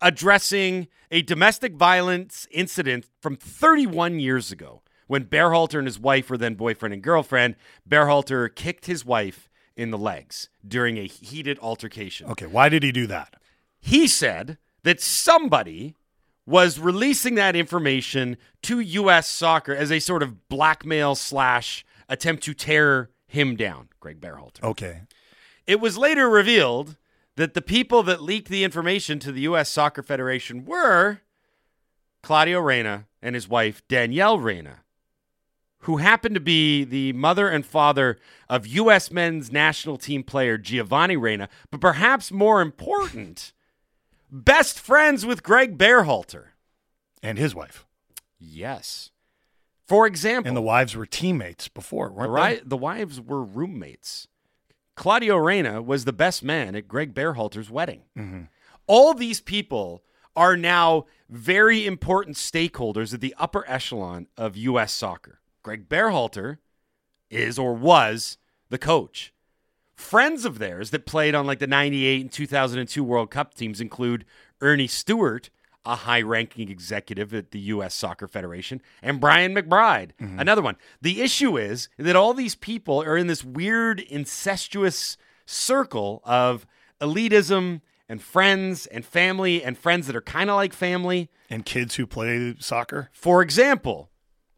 [0.00, 6.38] addressing a domestic violence incident from 31 years ago when Berhalter and his wife were
[6.38, 7.56] then boyfriend and girlfriend.
[7.88, 12.28] Berhalter kicked his wife in the legs during a heated altercation.
[12.30, 13.36] Okay, why did he do that?
[13.80, 15.94] He said that somebody
[16.46, 19.28] was releasing that information to U.S.
[19.28, 24.62] soccer as a sort of blackmail slash attempt to tear him down, Greg Berhalter.
[24.62, 25.02] Okay.
[25.66, 26.96] It was later revealed
[27.36, 29.68] that the people that leaked the information to the U.S.
[29.70, 31.20] Soccer Federation were
[32.22, 34.80] Claudio Reyna and his wife, Danielle Reyna,
[35.80, 38.18] who happened to be the mother and father
[38.48, 39.10] of U.S.
[39.10, 43.52] men's national team player Giovanni Reyna, but perhaps more important,
[44.30, 46.48] best friends with Greg Berhalter.
[47.22, 47.86] And his wife.
[48.38, 49.11] Yes.
[49.92, 54.26] For example, And the wives were teammates before, weren't ri- the wives were roommates.
[54.96, 58.04] Claudio Reyna was the best man at Greg Berhalter's wedding.
[58.16, 58.44] Mm-hmm.
[58.86, 60.02] All these people
[60.34, 64.94] are now very important stakeholders at the upper echelon of U.S.
[64.94, 65.40] soccer.
[65.62, 66.56] Greg Bearhalter
[67.28, 68.38] is or was
[68.70, 69.34] the coach.
[69.94, 74.24] Friends of theirs that played on like the 98 and 2002 World Cup teams include
[74.62, 75.50] Earnie Stewart,
[75.84, 77.94] a high ranking executive at the U.S.
[77.94, 80.38] Soccer Federation, and Brian McBride, mm-hmm.
[80.38, 80.76] another one.
[81.00, 85.16] The issue is that all these people are in this weird, incestuous
[85.46, 86.66] circle of
[87.00, 91.30] elitism and friends and family and friends that are kind of like family.
[91.50, 93.10] And kids who play soccer.
[93.12, 94.10] For example,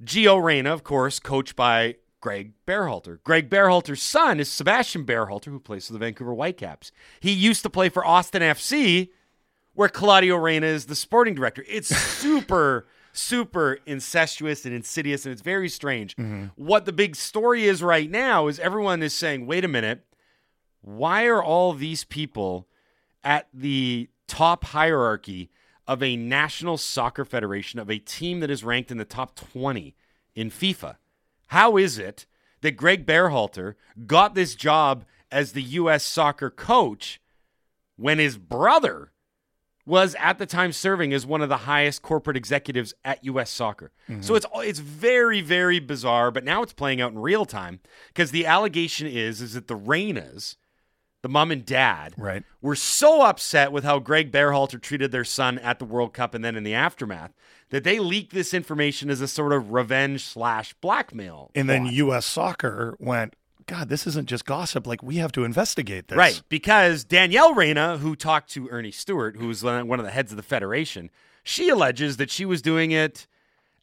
[0.03, 3.23] Gio Reyna, of course, coached by Greg Berhalter.
[3.23, 6.91] Greg Berhalter's son is Sebastian Berhalter, who plays for the Vancouver Whitecaps.
[7.21, 9.11] He used to play for Austin FC,
[9.75, 11.65] where Claudio Reyna is the sporting director.
[11.69, 16.17] It's super, super incestuous and insidious, and it's very strange.
[16.17, 16.47] Mm-hmm.
[16.57, 20.05] What the big story is right now is everyone is saying, wait a minute,
[20.81, 22.69] why are all these people
[23.23, 25.51] at the top hierarchy
[25.87, 29.95] of a national soccer federation of a team that is ranked in the top 20
[30.35, 30.97] in FIFA?
[31.49, 32.27] How is it
[32.63, 33.75] that Greg Berhalter
[34.07, 36.05] got this job as the U.S.
[36.05, 37.21] soccer coach
[37.97, 39.13] when his brother
[39.87, 43.51] was at the time serving as one of the highest corporate executives at U.S.
[43.51, 43.93] Soccer.
[44.09, 44.37] So mm-hmm.
[44.37, 48.47] it's it's very very bizarre, but now it's playing out in real time because the
[48.47, 50.57] allegation is is that the Reynas,
[51.23, 52.45] the mom and dad, Right.
[52.63, 56.45] were so upset with how Greg Berhalter treated their son at the World Cup and
[56.45, 57.33] then in the aftermath
[57.71, 61.51] that they leaked this information as a sort of revenge slash blackmail.
[61.55, 61.87] And then.
[61.87, 62.25] U.S.
[62.27, 63.35] Soccer went,
[63.67, 64.87] God, this isn't just gossip.
[64.87, 66.19] Like, we have to investigate this.
[66.19, 70.33] Right, because Danielle Reyna, who talked to Earnie Stewart, who was one of the heads
[70.33, 71.11] of the federation,
[71.43, 73.27] she alleges that she was doing it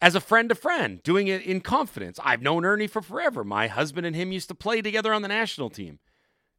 [0.02, 2.20] as a friend to friend, doing it in confidence.
[2.24, 3.44] I've known Earnie for forever.
[3.44, 6.00] My husband and him used to play together on the national team.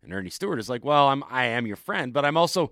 [0.03, 2.71] And Earnie Stewart is like, "Well, I'm I am your friend, but I'm also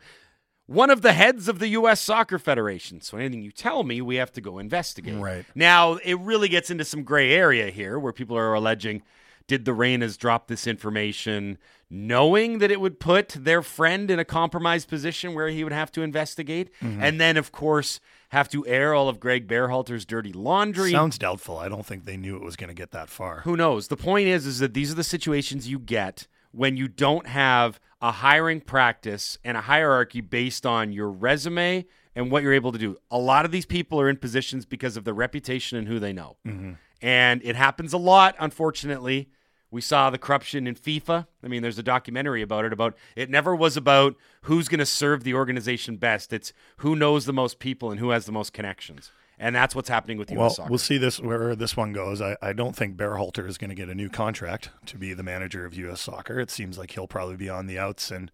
[0.66, 2.00] one of the heads of the U.S.
[2.00, 3.00] Soccer Federation.
[3.00, 5.44] So anything you tell me, we have to go investigate." Right.
[5.54, 9.02] Now, it really gets into some gray area here where people are alleging
[9.50, 11.58] did the Reynas drop this information
[11.90, 15.90] knowing that it would put their friend in a compromised position where he would have
[15.90, 16.70] to investigate?
[16.80, 17.02] Mm-hmm.
[17.02, 20.92] And then, of course, have to air all of Greg Berhalter's dirty laundry.
[20.92, 21.58] Sounds doubtful.
[21.58, 23.40] I don't think they knew it was going to get that far.
[23.40, 23.88] Who knows?
[23.88, 27.80] The point is, is that these are the situations you get when you don't have
[28.00, 31.84] a hiring practice and a hierarchy based on your resume
[32.14, 32.98] and what you're able to do.
[33.10, 36.12] A lot of these people are in positions because of their reputation and who they
[36.12, 36.36] know.
[36.46, 36.74] Mm-hmm.
[37.02, 39.28] And it happens a lot, unfortunately.
[39.70, 41.26] We saw the corruption in FIFA.
[41.44, 42.72] I mean, there's a documentary about it.
[42.72, 46.32] About it never was about who's going to serve the organization best.
[46.32, 49.88] It's who knows the most people and who has the most connections, and that's what's
[49.88, 50.38] happening with U.S.
[50.38, 50.70] Well, soccer.
[50.70, 52.20] we'll see this where this one goes.
[52.20, 55.22] I, I don't think Berhalter is going to get a new contract to be the
[55.22, 56.00] manager of U.S.
[56.00, 56.40] Soccer.
[56.40, 58.32] It seems like he'll probably be on the outs, and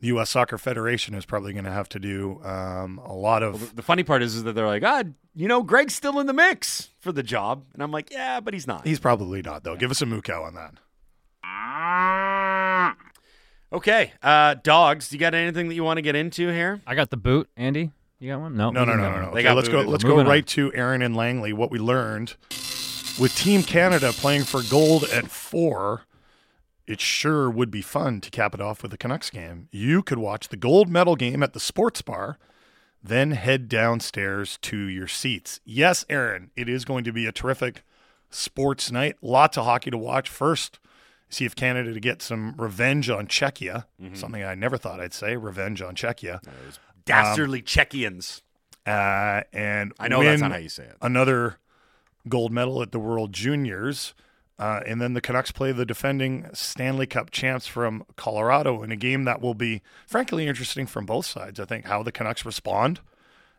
[0.00, 0.30] the U.S.
[0.30, 3.74] Soccer Federation is probably going to have to do um, a lot of.
[3.76, 5.02] The funny part is, is that they're like, ah,
[5.34, 7.64] you know, Greg's still in the mix for the job.
[7.74, 8.86] And I'm like, yeah, but he's not.
[8.86, 9.76] He's probably not though.
[9.76, 10.74] Give us a mookow on that.
[13.72, 14.12] okay.
[14.22, 16.80] Uh, dogs, do you got anything that you want to get into here?
[16.86, 17.92] I got the boot, Andy.
[18.20, 18.56] You got one?
[18.56, 19.28] No, No, no, no, no, no.
[19.28, 19.82] Okay, let's go.
[19.82, 20.46] Let's We're go right on.
[20.48, 21.52] to Aaron and Langley.
[21.52, 22.34] What we learned
[23.20, 26.02] with Team Canada playing for gold at four,
[26.88, 29.68] it sure would be fun to cap it off with a Canucks game.
[29.70, 32.38] You could watch the gold medal game at the sports bar,
[33.04, 35.60] then head downstairs to your seats.
[35.64, 37.82] Yes, Aaron, it is going to be a terrific
[38.30, 39.16] sports night.
[39.20, 40.28] Lots of hockey to watch.
[40.30, 40.78] First,
[41.28, 43.84] see if Canada to get some revenge on Czechia.
[44.14, 45.36] Something I never thought I'd say.
[45.36, 46.40] Revenge on Czechia.
[47.04, 48.40] Dastardly Czechians.
[48.86, 50.96] Uh, and I know that's not how you say it.
[51.02, 51.58] Another
[52.28, 54.14] gold medal at the World Juniors.
[54.58, 58.96] Uh, and then the Canucks play the defending Stanley Cup champs from Colorado in a
[58.96, 61.60] game that will be, frankly, interesting from both sides.
[61.60, 63.00] I think how the Canucks respond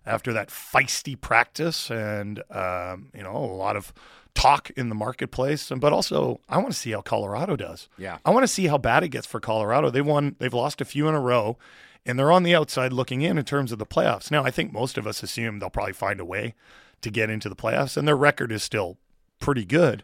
[0.06, 3.94] after that feisty practice and, um, you know, a lot of
[4.34, 5.72] talk in the marketplace.
[5.72, 7.88] And, but also, I want to see how Colorado does.
[7.98, 8.18] Yeah.
[8.26, 9.90] I want to see how bad it gets for Colorado.
[9.90, 11.58] They won, they've lost a few in a row,
[12.06, 14.32] and they're on the outside looking in in terms of the playoffs.
[14.32, 16.56] Now, I think most of us assume they'll probably find a way
[17.02, 18.98] to get into the playoffs, and their record is still
[19.40, 20.04] pretty good.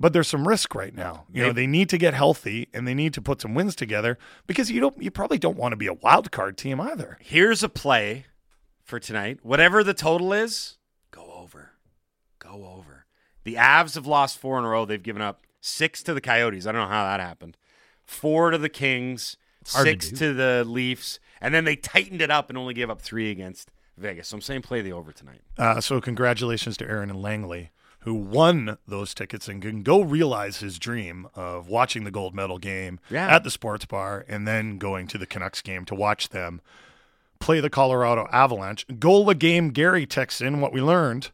[0.00, 1.26] But there's some risk right now.
[1.32, 4.18] You know, They've- need to get healthy and they need to put some wins together
[4.46, 7.18] because you don't you probably don't want to be a wild card team either.
[7.20, 8.24] Here's a play
[8.82, 9.38] for tonight.
[9.42, 10.78] Whatever the total is,
[11.10, 11.72] go over.
[12.38, 13.04] Go over.
[13.44, 14.84] The Avs have lost four in a row.
[14.84, 16.66] They've given up six to the Coyotes.
[16.66, 17.56] I don't know how that happened.
[18.04, 20.16] Four to the Kings, to six do.
[20.16, 23.70] to, the Leafs, and then they tightened it up and only gave up three against
[23.96, 24.28] Vegas.
[24.28, 25.42] So I'm saying play the over tonight.
[25.56, 30.58] Uh, so congratulations to Aaron and Langley who won those tickets and can go realize
[30.58, 33.26] his dream of watching the gold medal game Yeah.
[33.28, 36.60] at the sports bar and then going to the Canucks game to watch them
[37.40, 38.86] play the Colorado Avalanche.
[38.98, 41.30] Goal a game Gary texts in what we learned.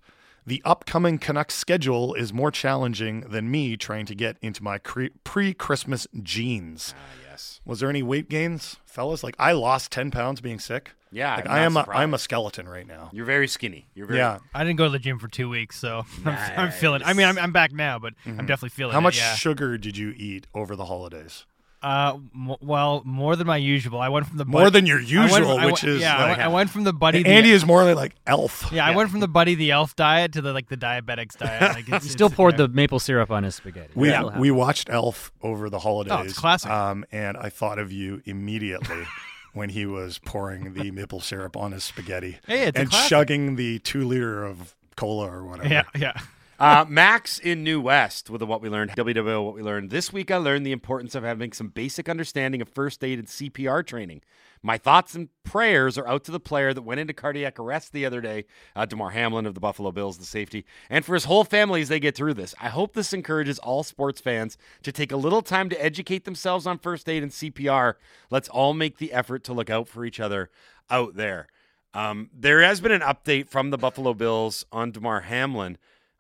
[0.47, 6.07] The upcoming Canucks schedule is more challenging than me trying to get into my pre-Christmas
[6.23, 6.95] jeans.
[6.97, 7.61] Ah, yes.
[7.64, 9.22] Was there any weight gains, fellas?
[9.22, 10.92] Like I lost 10 pounds being sick.
[11.12, 12.01] Yeah, Like I'm I am a, surprised.
[12.01, 13.11] I'm a skeleton right now.
[13.12, 13.87] You're very skinny.
[13.94, 14.38] You're very Yeah.
[14.55, 17.03] I didn't go to the gym for two weeks, so I'm, I'm feeling.
[17.05, 18.46] I mean, I'm, I'm back now, but I'm mm-hmm.
[18.46, 18.92] definitely feeling.
[18.92, 19.35] How it, much yeah.
[19.35, 21.46] sugar did you eat over the holidays?
[21.83, 24.01] Uh, m- well, more than my usual.
[24.01, 26.17] I went from the More than your I went- usual, which went- is yeah.
[26.17, 27.23] I like- went- I, went from the buddy.
[27.23, 28.69] the- Andy is more like elf.
[28.73, 31.75] yeah, I went from the buddy the elf diet to the like the diabetics diet.
[31.75, 32.67] Like it's, He still it's- poured yeah.
[32.67, 33.91] the maple syrup on his spaghetti.
[33.95, 36.12] We That'll we watched Elf over the holidays.
[36.17, 36.71] Oh, it's classic.
[36.71, 39.05] Um, and I thought of you immediately
[39.53, 43.09] when he was pouring the maple syrup on his spaghetti Hey, it's a and classic.
[43.11, 45.69] chugging the two liter of cola or whatever.
[45.69, 46.15] Yeah, yeah.
[46.59, 48.92] Uh, Max in New West with what we learned.
[48.92, 49.90] WWO what we learned.
[49.90, 53.29] This week I learned the importance of having some basic understanding of first aid and
[53.29, 54.23] CPR training.
[54.62, 58.07] My thoughts and prayers are out to the player that went into cardiac arrest the
[58.07, 61.45] other day, uh, Damar Hamlin of the Buffalo Bills, the safety, and for his whole
[61.45, 62.55] family as they get through this.
[62.59, 66.66] I hope this encourages all sports fans to take a little time to educate themselves
[66.66, 67.95] on first aid and CPR.
[68.31, 70.49] Let's all make the effort to look out for each other
[70.88, 71.49] out there.
[71.92, 75.77] Um, there has been an update from the Buffalo Bills on Damar Hamlin.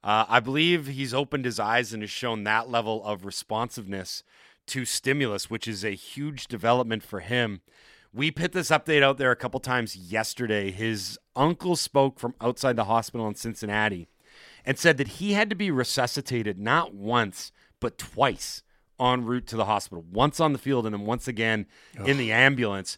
[0.06, 4.22] Uh, I believe he's opened his eyes and has shown that level of responsiveness
[4.68, 7.60] to stimulus, which is a huge development for him.
[8.14, 10.70] We put this update out there a couple times yesterday.
[10.70, 14.06] His uncle spoke from outside the hospital in Cincinnati
[14.64, 18.62] and said that he had to be resuscitated not once, but twice
[19.00, 20.04] en route to the hospital.
[20.08, 21.66] Once on the field and then once again
[22.06, 22.96] in the ambulance.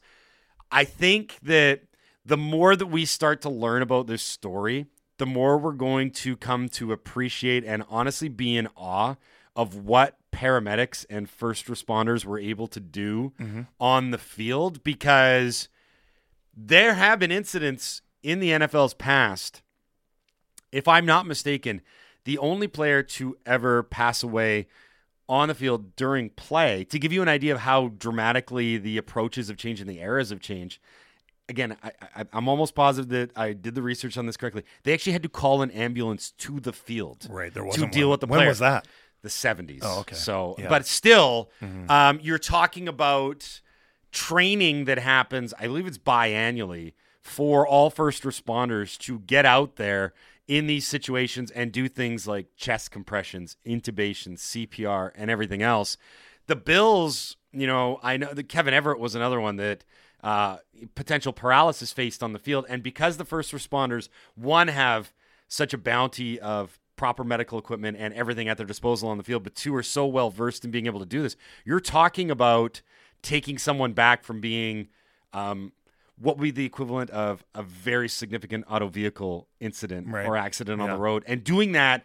[0.71, 1.85] I think that
[2.23, 6.37] the more that we start to learn about this story, the more we're going to
[6.37, 9.16] come to appreciate and honestly be in awe
[9.54, 13.62] of what paramedics and first responders were able to do mm-hmm.
[13.81, 15.68] on the field because
[16.57, 19.62] there have been incidents in the NFL's past.
[20.70, 21.81] If I'm not mistaken,
[22.24, 24.68] the only player to ever pass away
[25.28, 29.48] on the field during play, to give you an idea of how dramatically the approaches
[29.48, 30.78] have changed and the eras have changed.
[31.49, 34.65] Again, I, I, I'm almost positive that I did the research on this correctly.
[34.83, 37.53] They actually had to call an ambulance to the field Right.
[37.53, 38.13] There to wasn't deal one.
[38.13, 38.87] with the When was that?
[39.23, 39.81] The 70s.
[39.83, 40.15] Oh, okay.
[40.15, 40.69] So, Yeah.
[40.69, 41.51] but still,
[41.89, 43.61] um, you're talking about
[44.13, 50.15] training that happens, I believe it's biannually, for all first responders to get out there
[50.47, 55.97] in these situations and do things like chest compressions, intubations, CPR, and everything else.
[56.47, 59.85] The Bills, you know, I know that Kevin Everett was another one that
[60.29, 60.59] uh,
[60.95, 62.67] potential paralysis faced on the field.
[62.69, 65.12] And because the first responders, one, have
[65.49, 69.43] such a bounty of proper medical equipment and everything at their disposal on the field,
[69.43, 71.37] but two are so well versed in being able to do this.
[71.64, 72.83] You're talking about
[73.23, 74.88] taking someone back from being
[75.33, 75.73] um,
[76.21, 80.27] what would be the equivalent of a very significant auto vehicle incident Right.
[80.27, 80.95] or accident on Yeah.
[80.95, 82.05] the road and doing that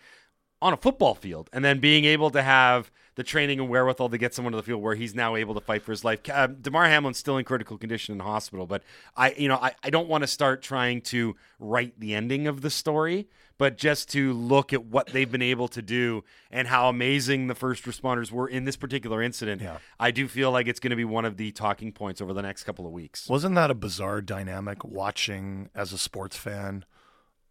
[0.62, 4.17] on a football field and then being able to have the training and wherewithal to
[4.17, 6.19] get someone to the field where he's now able to fight for his life.
[6.30, 8.84] Uh, Damar Hamlin's still in critical condition in the hospital, but
[9.15, 12.62] I, you know, I, I don't want to start trying to write the ending of
[12.62, 16.89] the story, but just to look at what they've been able to do and how
[16.89, 19.62] amazing the first responders were in this particular incident.
[19.62, 19.78] Yeah.
[19.99, 22.41] I do feel like it's going to be one of the talking points over the
[22.41, 23.30] next couple of weeks.
[23.30, 26.86] Wasn't that a bizarre dynamic watching as a sports fan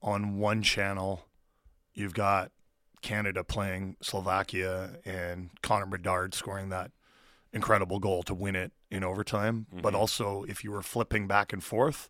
[0.03, 1.27] on one channel?
[1.95, 2.51] You've got
[3.03, 6.93] Canada playing Slovakia and Connor Bedard scoring that
[7.53, 9.67] incredible goal to win it in overtime.
[9.71, 9.97] But mm-hmm.
[9.97, 12.09] also, if you were flipping back and forth,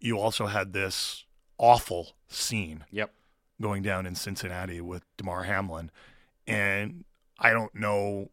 [0.00, 1.24] you also had this
[1.58, 3.12] awful scene Yep.
[3.60, 5.90] going down in Cincinnati with Damar Hamlin,
[6.46, 7.04] and
[7.38, 8.30] I don't know,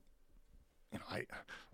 [0.92, 1.26] you know, I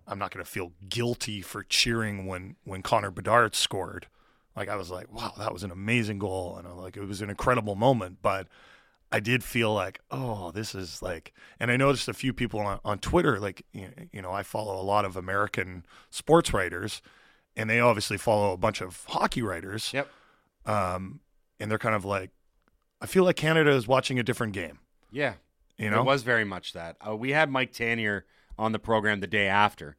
[0.05, 4.07] I'm not going to feel guilty for cheering when when Connor Bedard scored.
[4.55, 7.21] Like I was like, wow, that was an amazing goal, and I'm like it was
[7.21, 8.47] an incredible moment, but.
[9.13, 12.79] I did feel like, oh, this is like, and I noticed a few people on,
[12.83, 16.99] on Twitter, like, you know, I follow a lot of American sports writers,
[17.55, 19.93] and they obviously follow a bunch of hockey writers.
[19.93, 20.09] Yep.
[20.65, 21.19] Um,
[21.59, 22.31] and they're kind of like,
[22.99, 24.79] I feel like Canada is watching a different game.
[25.11, 25.35] Yeah.
[25.77, 26.97] You know, It was very much that.
[27.07, 28.23] Uh, we had Mike Tanier
[28.57, 29.95] on the program the day after.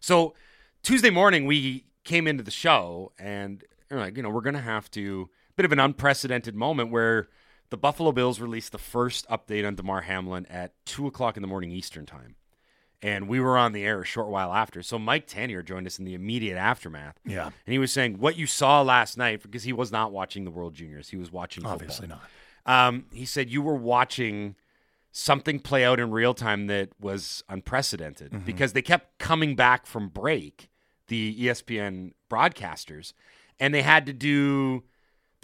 [0.00, 0.34] So
[0.82, 4.90] Tuesday morning, we came into the show and like, you know, we're going to have
[4.92, 7.28] to, a bit of an unprecedented moment where
[7.70, 11.48] the Buffalo Bills released the first update on Damar Hamlin at 2 o'clock in the
[11.48, 12.36] morning Eastern time.
[13.02, 14.82] And we were on the air a short while after.
[14.82, 17.18] So Mike Tanier joined us in the immediate aftermath.
[17.26, 17.46] Yeah.
[17.46, 20.50] And he was saying what you saw last night, because he was not watching the
[20.50, 21.10] World Juniors.
[21.10, 21.74] He was watching football.
[21.74, 22.22] obviously not.
[22.66, 24.56] Um, he said you were watching
[25.12, 28.46] something play out in real time that was unprecedented Mm-hmm.
[28.46, 30.70] because they kept coming back from break,
[31.08, 33.12] the ESPN broadcasters,
[33.60, 34.82] and they had to do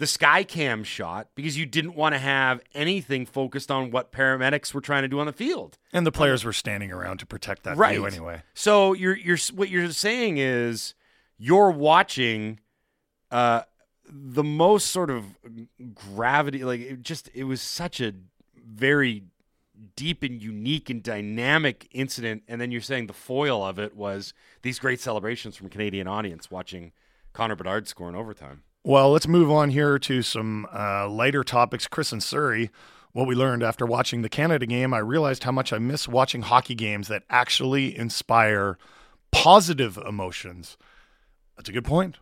[0.01, 4.73] the sky cam shot because you didn't want to have anything focused on what paramedics
[4.73, 5.77] were trying to do on the field.
[5.93, 8.41] And the players were standing around to protect that view anyway.
[8.55, 10.95] So you're you're what you're saying is
[11.37, 12.59] you're watching
[13.29, 13.61] uh
[14.09, 15.23] the most sort of
[15.93, 18.15] gravity like it just it was such a
[18.55, 19.25] very
[19.95, 24.33] deep and unique and dynamic incident and then you're saying the foil of it was
[24.63, 26.91] these great celebrations from Canadian audience watching
[27.33, 28.63] Connor Bedard score in overtime.
[28.83, 31.87] Well, let's move on here to some uh, lighter topics.
[31.87, 32.71] Chris and Surrey,
[33.11, 36.41] what we learned after watching the Canada game, I realized how much I miss watching
[36.41, 38.77] hockey games that actually inspire
[39.31, 40.77] positive emotions.
[41.55, 42.17] That's a good point.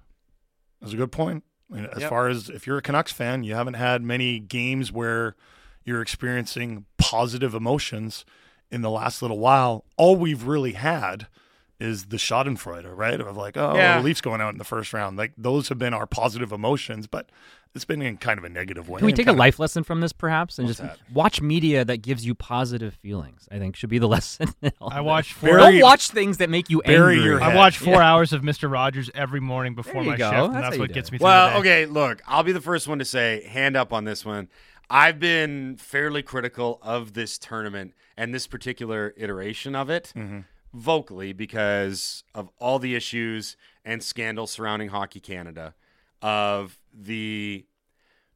[0.82, 1.44] That's a good point.
[1.72, 2.10] I mean, as Yep.
[2.10, 5.36] far as if you're a Canucks fan, you haven't had many games where
[5.86, 8.26] you're experiencing positive emotions
[8.70, 9.86] in the last little while.
[9.96, 11.28] All we've really had
[11.80, 13.20] is the Schadenfreude, right?
[13.22, 13.98] Of like, oh, Yeah.
[14.00, 15.18] the Leafs going out in the first round.
[15.18, 17.30] Like those have been our positive emotions, but
[17.76, 18.98] it's been in kind of a negative way.
[19.00, 20.98] Can we take a kind of- life lesson from this, perhaps, and just that?
[21.14, 23.48] watch media that gives you positive feelings?
[23.52, 24.54] I think should be the lesson.
[24.82, 25.50] I watch four.
[25.50, 27.30] Bury- Don't watch things that make you bury angry.
[27.30, 30.30] your I watch four hours of Mister Rogers every morning before my go.
[30.32, 31.12] shift, That's and that's what gets it.
[31.14, 31.84] me through Well, the day.
[31.84, 34.50] okay, look, I'll be the first one to say, hand up on this one.
[34.90, 40.40] I've been fairly critical of this tournament and this particular iteration of it mm-hmm.
[40.74, 45.74] Vocally because of all the issues and scandals surrounding Hockey Canada,
[46.22, 47.66] of the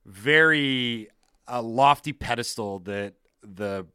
[0.06, 1.10] very
[1.48, 3.86] uh, lofty pedestal that the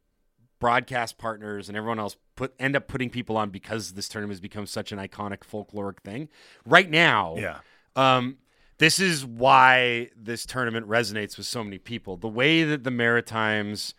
[0.59, 4.41] broadcast partners and everyone else put end up putting people on because this tournament has
[4.41, 6.29] become such an iconic folkloric thing.
[6.65, 7.59] Right now, Yeah.
[7.95, 8.37] um,
[8.77, 12.17] this is why this tournament resonates with so many people.
[12.17, 13.93] The way that the Maritimes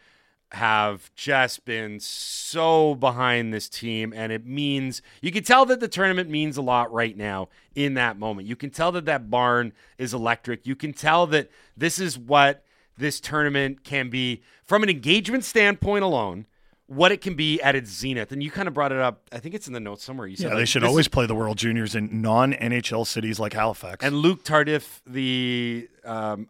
[0.52, 5.88] have just been so behind this team, and it means you can tell that the
[5.88, 8.48] tournament means a lot right now in that moment.
[8.48, 10.66] You can tell that that barn is electric.
[10.66, 12.64] You can tell that this is what
[12.96, 16.46] this tournament can be from an engagement standpoint alone.
[16.86, 19.22] What it can be at its zenith, and you kind of brought it up.
[19.30, 20.26] I think it's in the notes somewhere.
[20.26, 23.38] You said Yeah, like, they should always play the World Juniors in non NHL cities
[23.38, 24.04] like Halifax.
[24.04, 26.48] and Luc Tardif, the um,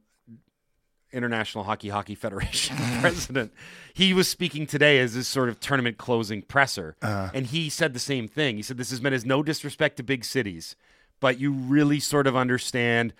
[1.12, 3.52] International Hockey Hockey Federation president,
[3.94, 7.30] he was speaking today as this sort of tournament closing presser, uh-huh.
[7.34, 8.56] and he said the same thing.
[8.56, 10.76] He said this is meant as no disrespect to big cities,
[11.20, 13.12] but you really sort of understand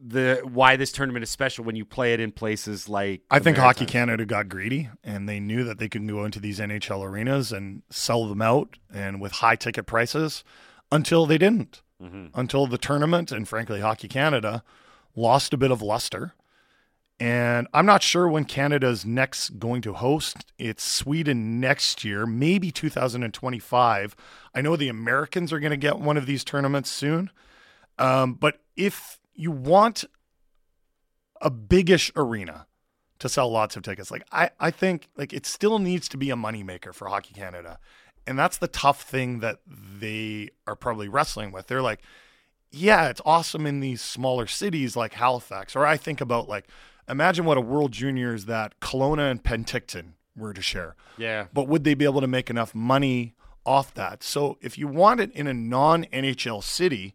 [0.00, 3.22] the why this tournament is special when you play it in places like.
[3.30, 6.58] I think Hockey Canada got greedy and they knew that they could go into these
[6.58, 10.42] NHL arenas and sell them out and with high ticket prices
[10.90, 11.82] until they didn't.
[12.02, 12.28] Mm-hmm.
[12.32, 14.62] Until the tournament and frankly Hockey Canada
[15.14, 16.32] lost a bit of luster.
[17.20, 20.52] And I'm not sure when Canada's next going to host.
[20.58, 24.16] It's Sweden next year, maybe 2025.
[24.54, 27.30] I know the Americans are going to get one of these tournaments soon.
[27.98, 30.06] Um, but if you want
[31.40, 32.66] a biggish arena
[33.18, 34.10] to sell lots of tickets.
[34.10, 37.78] Like I, I think like it still needs to be a moneymaker for Hockey Canada.
[38.26, 41.66] And that's the tough thing that they are probably wrestling with.
[41.66, 42.00] They're like,
[42.70, 45.74] yeah, it's awesome in these smaller cities like Halifax.
[45.74, 46.68] Or I think about like
[47.10, 50.96] imagine what a World Juniors that Kelowna and Penticton were to share.
[51.18, 51.46] Yeah.
[51.52, 53.34] But would they be able to make enough money
[53.66, 54.22] off that?
[54.22, 57.14] So if you want it in a non NHL city,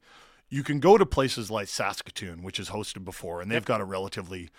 [0.50, 3.86] you can go to places like Saskatoon, which is hosted before, and they've got a
[3.86, 4.50] relatively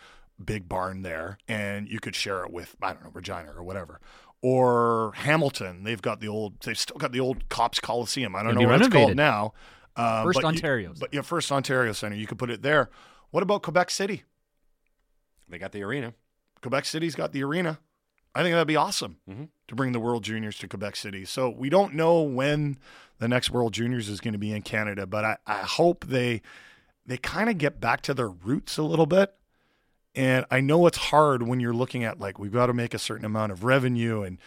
[0.44, 4.00] big barn there, and you could share it with I don't know Regina or whatever.
[4.42, 8.36] Or Hamilton, they've got the old, they've still got the old Copps Coliseum.
[8.36, 9.54] I don't It'll know what it's called now.
[9.96, 12.16] Uh, First but you- Ontario but yeah, First Ontario Center.
[12.16, 12.90] You could put it there.
[13.30, 14.24] What about Quebec City?
[15.48, 16.14] They got the arena.
[16.62, 17.78] Quebec City's got the arena.
[18.34, 19.48] I think that'd be awesome Mhm.
[19.68, 21.24] to bring the World Juniors to Quebec City.
[21.24, 22.78] So we don't know when
[23.18, 26.42] the next World Juniors is going to be in Canada, but I, I hope they
[27.06, 29.32] they kind of get back to their roots a little bit.
[30.14, 32.98] And I know it's hard when you're looking at like we've got to make a
[32.98, 34.38] certain amount of revenue and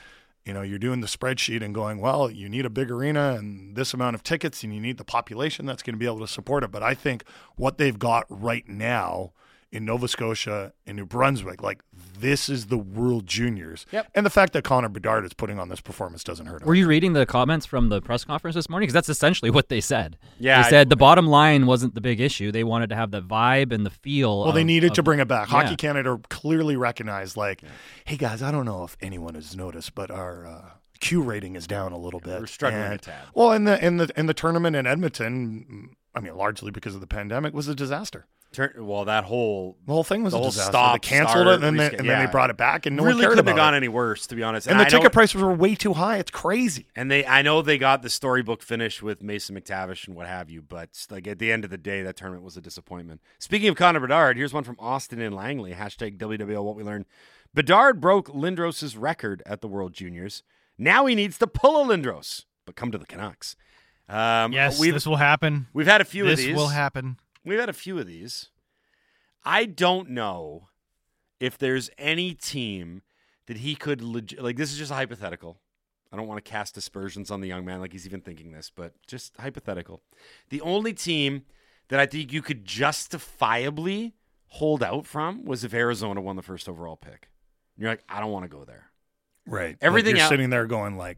[0.46, 3.76] you know you're doing the spreadsheet and going well you need a big arena and
[3.76, 6.28] this amount of tickets and you need the population that's going to be able to
[6.28, 7.24] support it but i think
[7.56, 9.32] what they've got right now
[9.72, 11.62] in Nova Scotia, in New Brunswick.
[11.62, 11.82] Like
[12.20, 13.86] this is the World Juniors.
[13.92, 14.08] Yep.
[14.16, 16.68] And the fact that Connor Bedard is putting on this performance doesn't hurt him.
[16.68, 18.88] Were you reading the comments from the press conference this morning?
[18.88, 20.18] Because that's essentially what they said.
[20.40, 22.52] Yeah, they I- said the bottom line wasn't the big issue.
[22.52, 24.44] They wanted to have the vibe and the feel.
[24.44, 25.48] Well, they needed of- to bring it back.
[25.50, 25.62] Yeah.
[25.64, 27.62] Hockey Canada clearly recognized, like,
[28.06, 31.68] hey guys, I don't know if anyone has noticed, but our uh, Q rating is
[31.68, 32.40] down a little bit.
[32.40, 33.22] we're struggling a tad.
[33.34, 36.96] Well, in the in the in the tournament in Edmonton, mm, I mean, largely because
[36.96, 38.26] of the pandemic, was a disaster.
[38.52, 40.72] Turn, well, that whole The whole thing was The a whole disaster.
[40.72, 42.96] stop, they canceled start, it, and, then, reschedule- and then they brought it back, and
[42.96, 43.78] no really one cared couldn't have gone it.
[43.78, 44.66] any worse, to be honest.
[44.66, 46.18] And the I ticket prices were way too high.
[46.18, 46.88] It's crazy.
[46.96, 50.50] And they, I know they got the storybook finish with Mason McTavish and what have
[50.50, 53.22] you, but like at the end of the day, that tournament was a disappointment.
[53.38, 55.74] Speaking of Connor Bedard, here's one from Austin and Langley.
[55.74, 56.64] Hashtag WWL.
[56.64, 57.06] What we learned:
[57.54, 60.42] Bedard broke Lindros's record at the World Juniors.
[60.76, 63.56] Now he needs to pull a Lindros, but come to the Canucks.
[64.08, 65.68] Um, Yes, this will happen.
[65.72, 66.56] we've had a few this of these.
[66.56, 67.18] will happen.
[67.46, 68.50] We've had a few of these.
[69.44, 70.68] I don't know
[71.40, 73.02] if there's any team
[73.48, 74.58] that he could leg- like.
[74.58, 75.60] This is just a hypothetical.
[76.12, 78.72] I don't want to cast aspersions on the young man like he's even thinking this,
[78.76, 80.02] but just hypothetical.
[80.50, 81.44] The only team
[81.90, 84.16] that I think you could justifiably
[84.48, 87.30] hold out from was if Arizona won the first overall pick.
[87.76, 88.92] And you're like, I don't want to go there.
[89.46, 89.78] Right.
[89.82, 91.18] Everything like you're out- sitting there going like,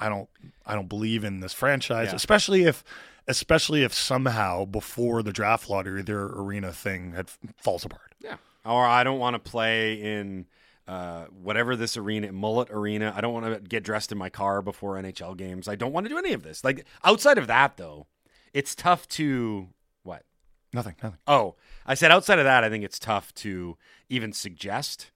[0.00, 0.28] I don't,
[0.66, 2.16] I don't believe in this franchise, Yeah.
[2.16, 2.82] especially if,
[3.28, 7.28] especially if somehow before the draft lottery their arena thing had
[7.58, 8.14] falls apart.
[8.18, 8.36] Yeah.
[8.64, 10.46] Or I don't want to play in
[10.88, 13.12] uh, whatever this arena, Mullett arena.
[13.16, 15.68] I don't want to get dressed in my car before NHL games.
[15.68, 16.64] I don't want to do any of this.
[16.64, 18.06] Like outside of that, though,
[18.52, 19.68] it's tough to
[20.02, 20.24] what?
[20.72, 20.96] Nothing.
[21.02, 21.18] Nothing.
[21.26, 21.54] Oh,
[21.86, 23.76] I said outside of that, I think it's tough to
[24.08, 25.10] even suggest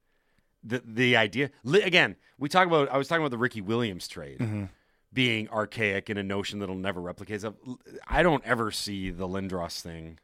[0.65, 1.51] the the idea.
[1.65, 2.89] Again, we talk about.
[2.91, 4.65] I was talking about the Ricky Williams trade Mm-hmm.
[5.13, 7.37] being archaic and a notion that'll never replicate.
[7.37, 7.55] itself.
[8.09, 10.19] I don't ever see the Lindros thing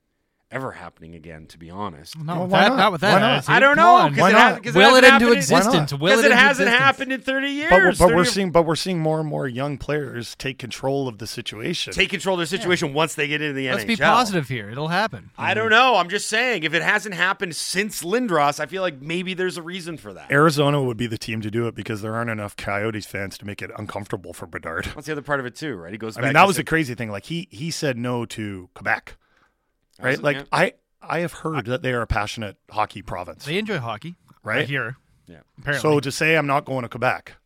[0.51, 1.47] ever happening again.
[1.47, 2.19] To be honest.
[2.19, 2.69] Not Well, with why that.
[2.71, 2.77] not?
[2.77, 3.13] Not with that.
[3.15, 3.33] Why not?
[3.39, 3.55] attitude.
[3.55, 4.53] I don't know Why not?
[4.55, 5.93] ha- 'cause Will it it into existence?
[5.93, 6.79] Will Because it it hasn't existence?
[6.79, 7.71] happened in 30 years.
[7.71, 10.59] But, we're- but 30 we're seeing, but we're seeing more and more young players take
[10.59, 11.93] control of the situation.
[11.93, 13.87] take control of their situation once they get into the Let's NHL.
[13.87, 14.71] be positive here.
[14.71, 15.31] It'll happen.
[15.39, 15.71] I don't mm-hmm.
[15.73, 15.97] know.
[15.97, 19.63] I'm just saying, if it hasn't happened since Lindros, I feel like maybe there's a
[19.63, 20.31] reason for that.
[20.31, 23.47] Arizona would be the team to do it because there aren't enough Coyotes fans to
[23.47, 24.87] make it uncomfortable for Bedard.
[24.95, 25.93] That's the other part of it too, right?
[25.93, 26.17] He goes.
[26.17, 27.11] I back mean, that was the crazy thing.
[27.11, 29.30] Like he he said no to Quebec, Was
[30.03, 30.15] right?
[30.19, 30.23] it?
[30.23, 30.45] Like Yeah.
[30.53, 30.73] I
[31.03, 34.69] I have heard that they are a passionate hockey province, They enjoy hockey, right?
[34.69, 34.97] Here,
[35.27, 35.39] Yeah.
[35.59, 35.81] apparently.
[35.81, 37.37] So to say I'm not going to Quebec,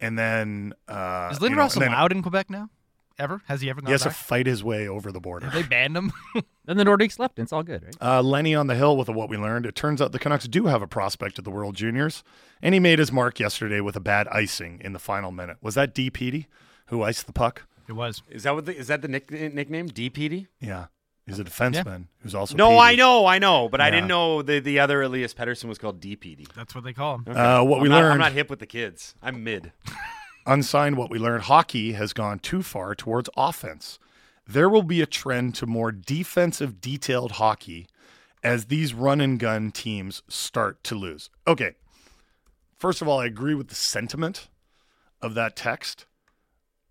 [0.00, 2.68] and then uh, is you know, Lindros and then allowed in Quebec now?
[3.16, 3.40] Ever?
[3.46, 4.16] Has he ever gone He has to back?
[4.16, 5.46] fight his way over the border.
[5.46, 6.12] Have they banned him?
[6.66, 7.38] Then the Nordiques left.
[7.38, 7.94] and It's all good, right?
[8.00, 9.66] Uh, Lenny on the hill with what we learned.
[9.66, 12.24] It turns out the Canucks do have a prospect at the World Juniors,
[12.62, 15.58] and he made his mark yesterday with a bad icing in the final minute.
[15.60, 16.08] Was that D.
[16.10, 16.48] Petey
[16.86, 17.66] who iced the puck?
[17.86, 18.22] it was.
[18.30, 18.64] Is that what?
[18.64, 19.90] The, is that the nick, nickname?
[19.90, 20.46] DPD?
[20.58, 20.86] Yeah,
[21.26, 22.80] he's a defenseman who's also No, Petey.
[22.80, 26.00] I know, I know, but I didn't know the the other Elias Pettersson was called
[26.00, 26.52] DPD.
[26.54, 27.24] That's what they call him.
[27.28, 29.14] Uh, what I'm we not, learned I'm not hip with the kids.
[29.22, 29.72] I'm mid.
[30.46, 33.98] unsigned what we learned hockey has gone too far towards offense.
[34.46, 37.86] There will be a trend to more defensive detailed hockey
[38.42, 41.30] as these run and gun teams start to lose.
[41.46, 41.74] Okay.
[42.76, 44.48] First of all, I agree with the sentiment
[45.22, 46.04] of that text,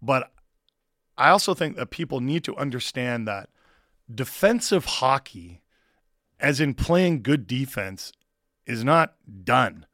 [0.01, 0.31] but
[1.15, 3.49] I also think that people need to understand that
[4.14, 5.61] defensive hockey,
[6.39, 8.11] as in playing good defense,
[8.66, 9.86] is not done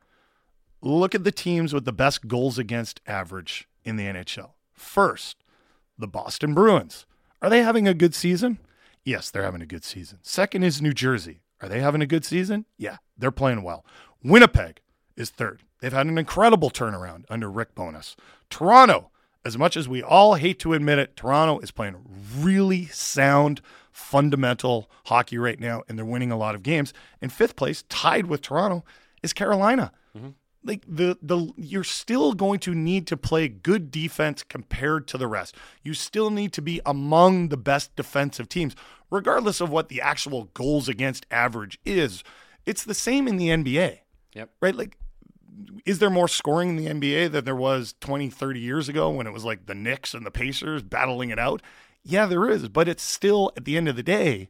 [0.82, 4.51] look at the teams with the best goals against average in the NHL.
[4.74, 5.43] First,
[5.97, 7.05] the Boston Bruins.
[7.41, 8.59] Are they having a good season?
[9.03, 10.20] Yes, they're having a good season.
[10.22, 11.41] Second is New Jersey.
[11.61, 12.65] Are they having a good season?
[12.78, 13.86] Yeah, they're playing well.
[14.24, 14.82] Winnipeg
[15.15, 15.63] is third.
[15.82, 18.15] They've had an incredible turnaround under Rick Bowness.
[18.49, 19.11] Toronto,
[19.45, 21.97] as much as we all hate to admit it, Toronto is playing
[22.38, 23.61] really sound,
[23.91, 26.93] fundamental hockey right now, and they're winning a lot of games.
[27.21, 28.83] In fifth place, tied with Toronto,
[29.21, 30.29] is Carolina mm-hmm.
[30.63, 35.27] like the the you're still going to need to play good defense compared to the
[35.27, 35.55] rest.
[35.83, 38.75] You still need to be among the best defensive teams
[39.11, 42.23] regardless of what the actual goals against average is.
[42.65, 43.99] It's the same in the NBA.
[44.33, 44.49] Yep.
[44.61, 44.75] Right?
[44.75, 44.97] Like
[45.85, 49.27] is there more scoring in the NBA than there was 20, 30 years ago when
[49.27, 51.61] it was like the Knicks and the Pacers battling it out?
[52.04, 54.50] Yeah, there is, but it's still at the end of the day,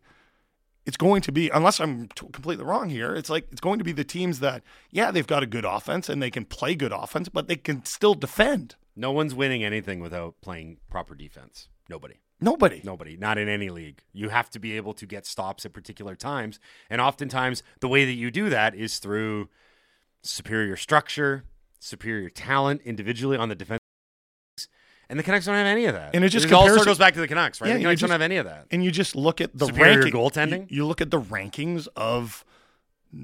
[0.86, 3.14] it's going to be unless I'm t- completely wrong here.
[3.16, 6.10] It's like it's going to be the teams that yeah they've got a good offense
[6.10, 8.76] and they can play good offense, but they can still defend.
[8.95, 11.68] No one's winning anything without playing proper defense.
[11.89, 12.16] Nobody.
[12.41, 12.82] Nobody.
[12.84, 14.02] Nobody, not in any league.
[14.14, 16.60] You have to be able to get stops at particular times.
[16.89, 19.50] And oftentimes, the way that you do that is through
[20.24, 21.43] superior structure,
[21.80, 23.78] superior talent individually on the defense.
[25.10, 26.14] And the Canucks don't have any of that.
[26.14, 27.70] And it just all circles back to the Canucks, right?
[27.70, 28.68] Yeah, the you Canucks just- don't have any of that.
[28.70, 30.14] And you just look at the Superior ranking.
[30.14, 30.70] goaltending?
[30.70, 32.45] You, you look at the rankings of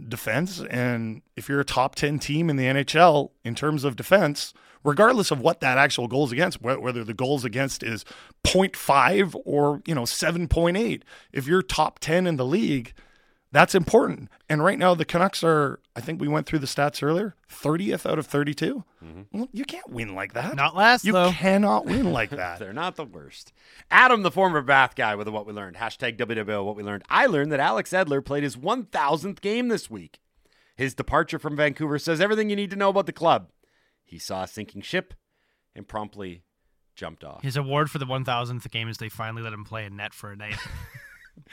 [0.10, 0.62] defense.
[0.70, 4.52] And if you're a top 10 team in the NHL in terms of defense,
[4.84, 8.04] regardless of what that actual goals against, whether the goals against is
[8.44, 12.94] 0.5 or, you know, 7.8, if you're top 10 in the league,
[13.56, 14.30] that's important.
[14.50, 18.10] And right now, the Canucks are, I think we went through the stats earlier, 30th
[18.10, 18.84] out of 32.
[19.04, 19.22] Mm-hmm.
[19.32, 20.56] Well, you can't win like that.
[20.56, 21.32] Not last, You though.
[21.32, 22.60] cannot win like that.
[22.60, 23.54] They're not the worst.
[23.90, 25.78] Adam, the former Bath guy, with what we learned.
[25.78, 27.04] Hashtag WWL, what we learned.
[27.10, 30.20] I learned that Alex Edler played his 1,000th game this week.
[30.76, 33.52] His departure from Vancouver says everything you need to know about the club.
[34.04, 35.14] He saw a sinking ship
[35.74, 36.44] and promptly
[36.96, 37.42] jumped off.
[37.44, 40.32] His award for the 1,000th game is they finally let him play a net for
[40.32, 40.58] a night.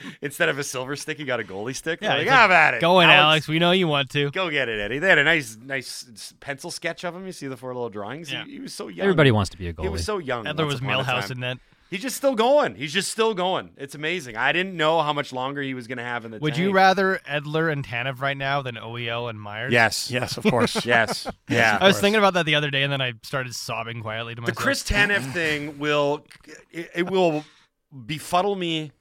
[0.22, 2.00] Instead of a silver stick, he got a goalie stick.
[2.03, 2.80] Yeah, like, it's have like, at it.
[2.80, 3.48] Go in, Alex.
[3.48, 4.30] We know you want to.
[4.30, 4.98] Go get it, Eddie.
[4.98, 7.26] They had a nice, nice pencil sketch of him.
[7.26, 8.32] You see the four little drawings.
[8.32, 8.44] Yeah.
[8.44, 9.05] He, he was so young.
[9.05, 9.84] Everybody wants to be a goalie.
[9.84, 10.44] He was so young.
[10.44, 11.32] Edler was upon a Millhouse time.
[11.32, 11.59] in net.
[11.92, 12.74] He's just still going.
[12.74, 13.72] He's just still going.
[13.76, 14.34] It's amazing.
[14.34, 16.64] I didn't know how much longer he was going to have in the Would tank.
[16.64, 19.74] you rather Edler and Tanev right now than OEL and Myers?
[19.74, 20.11] Yes.
[20.11, 20.86] yes, of course.
[20.86, 21.28] Yes.
[21.50, 21.76] Yeah.
[21.78, 24.40] I was thinking about that the other day, and then I started sobbing quietly to
[24.40, 24.57] myself.
[24.57, 24.62] the.
[24.62, 26.24] Chris Tanev thing will
[26.70, 27.44] it, it will
[28.07, 28.92] befuddle me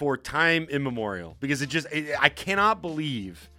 [0.00, 3.50] for time immemorial because it just it, I cannot believe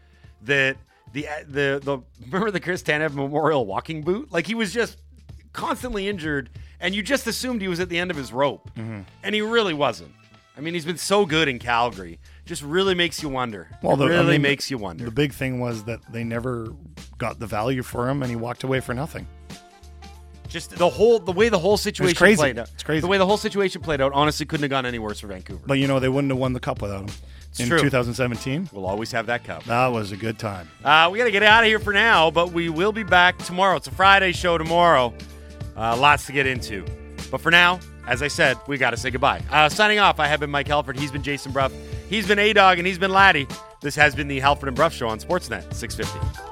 [0.42, 0.76] that
[1.14, 4.98] the the the remember the Chris Tanev Memorial walking boot like he was just
[5.54, 9.02] constantly injured and you just assumed he was at the end of his rope mm-hmm.
[9.22, 10.12] and he really wasn't.
[10.58, 13.68] I mean he's been so good in Calgary just really makes you wonder.
[13.84, 15.06] Well, the- I really mean, makes you wonder.
[15.06, 16.74] The big thing was that they never
[17.20, 19.28] got the value for him, and he walked away for nothing.
[20.52, 22.36] Just the whole the way the whole situation crazy.
[22.36, 22.70] played out.
[22.74, 23.02] It's crazy.
[23.02, 25.62] The way the whole situation played out honestly couldn't have gone any worse for Vancouver.
[25.66, 27.16] But you know, they wouldn't have won the cup without him.
[27.58, 27.80] in true.
[27.80, 28.70] 2017.
[28.74, 29.64] We'll always have that cup.
[29.64, 30.70] That was a good time.
[30.84, 33.38] Uh, we got to get out of here for now, but we will be back
[33.40, 33.78] tomorrow.
[33.78, 35.14] It's a Friday show tomorrow.
[35.78, 36.86] Uh, lots to get into.
[37.32, 39.42] But for now, as I said, we got to say goodbye.
[39.50, 41.00] Uh, signing off, I have been Mike Halford.
[41.00, 41.72] He's been Jason Brough.
[42.10, 43.48] He's been A Dog, and he's been Laddie.
[43.80, 46.51] This has been the Halford and Brough Show on Sportsnet 650.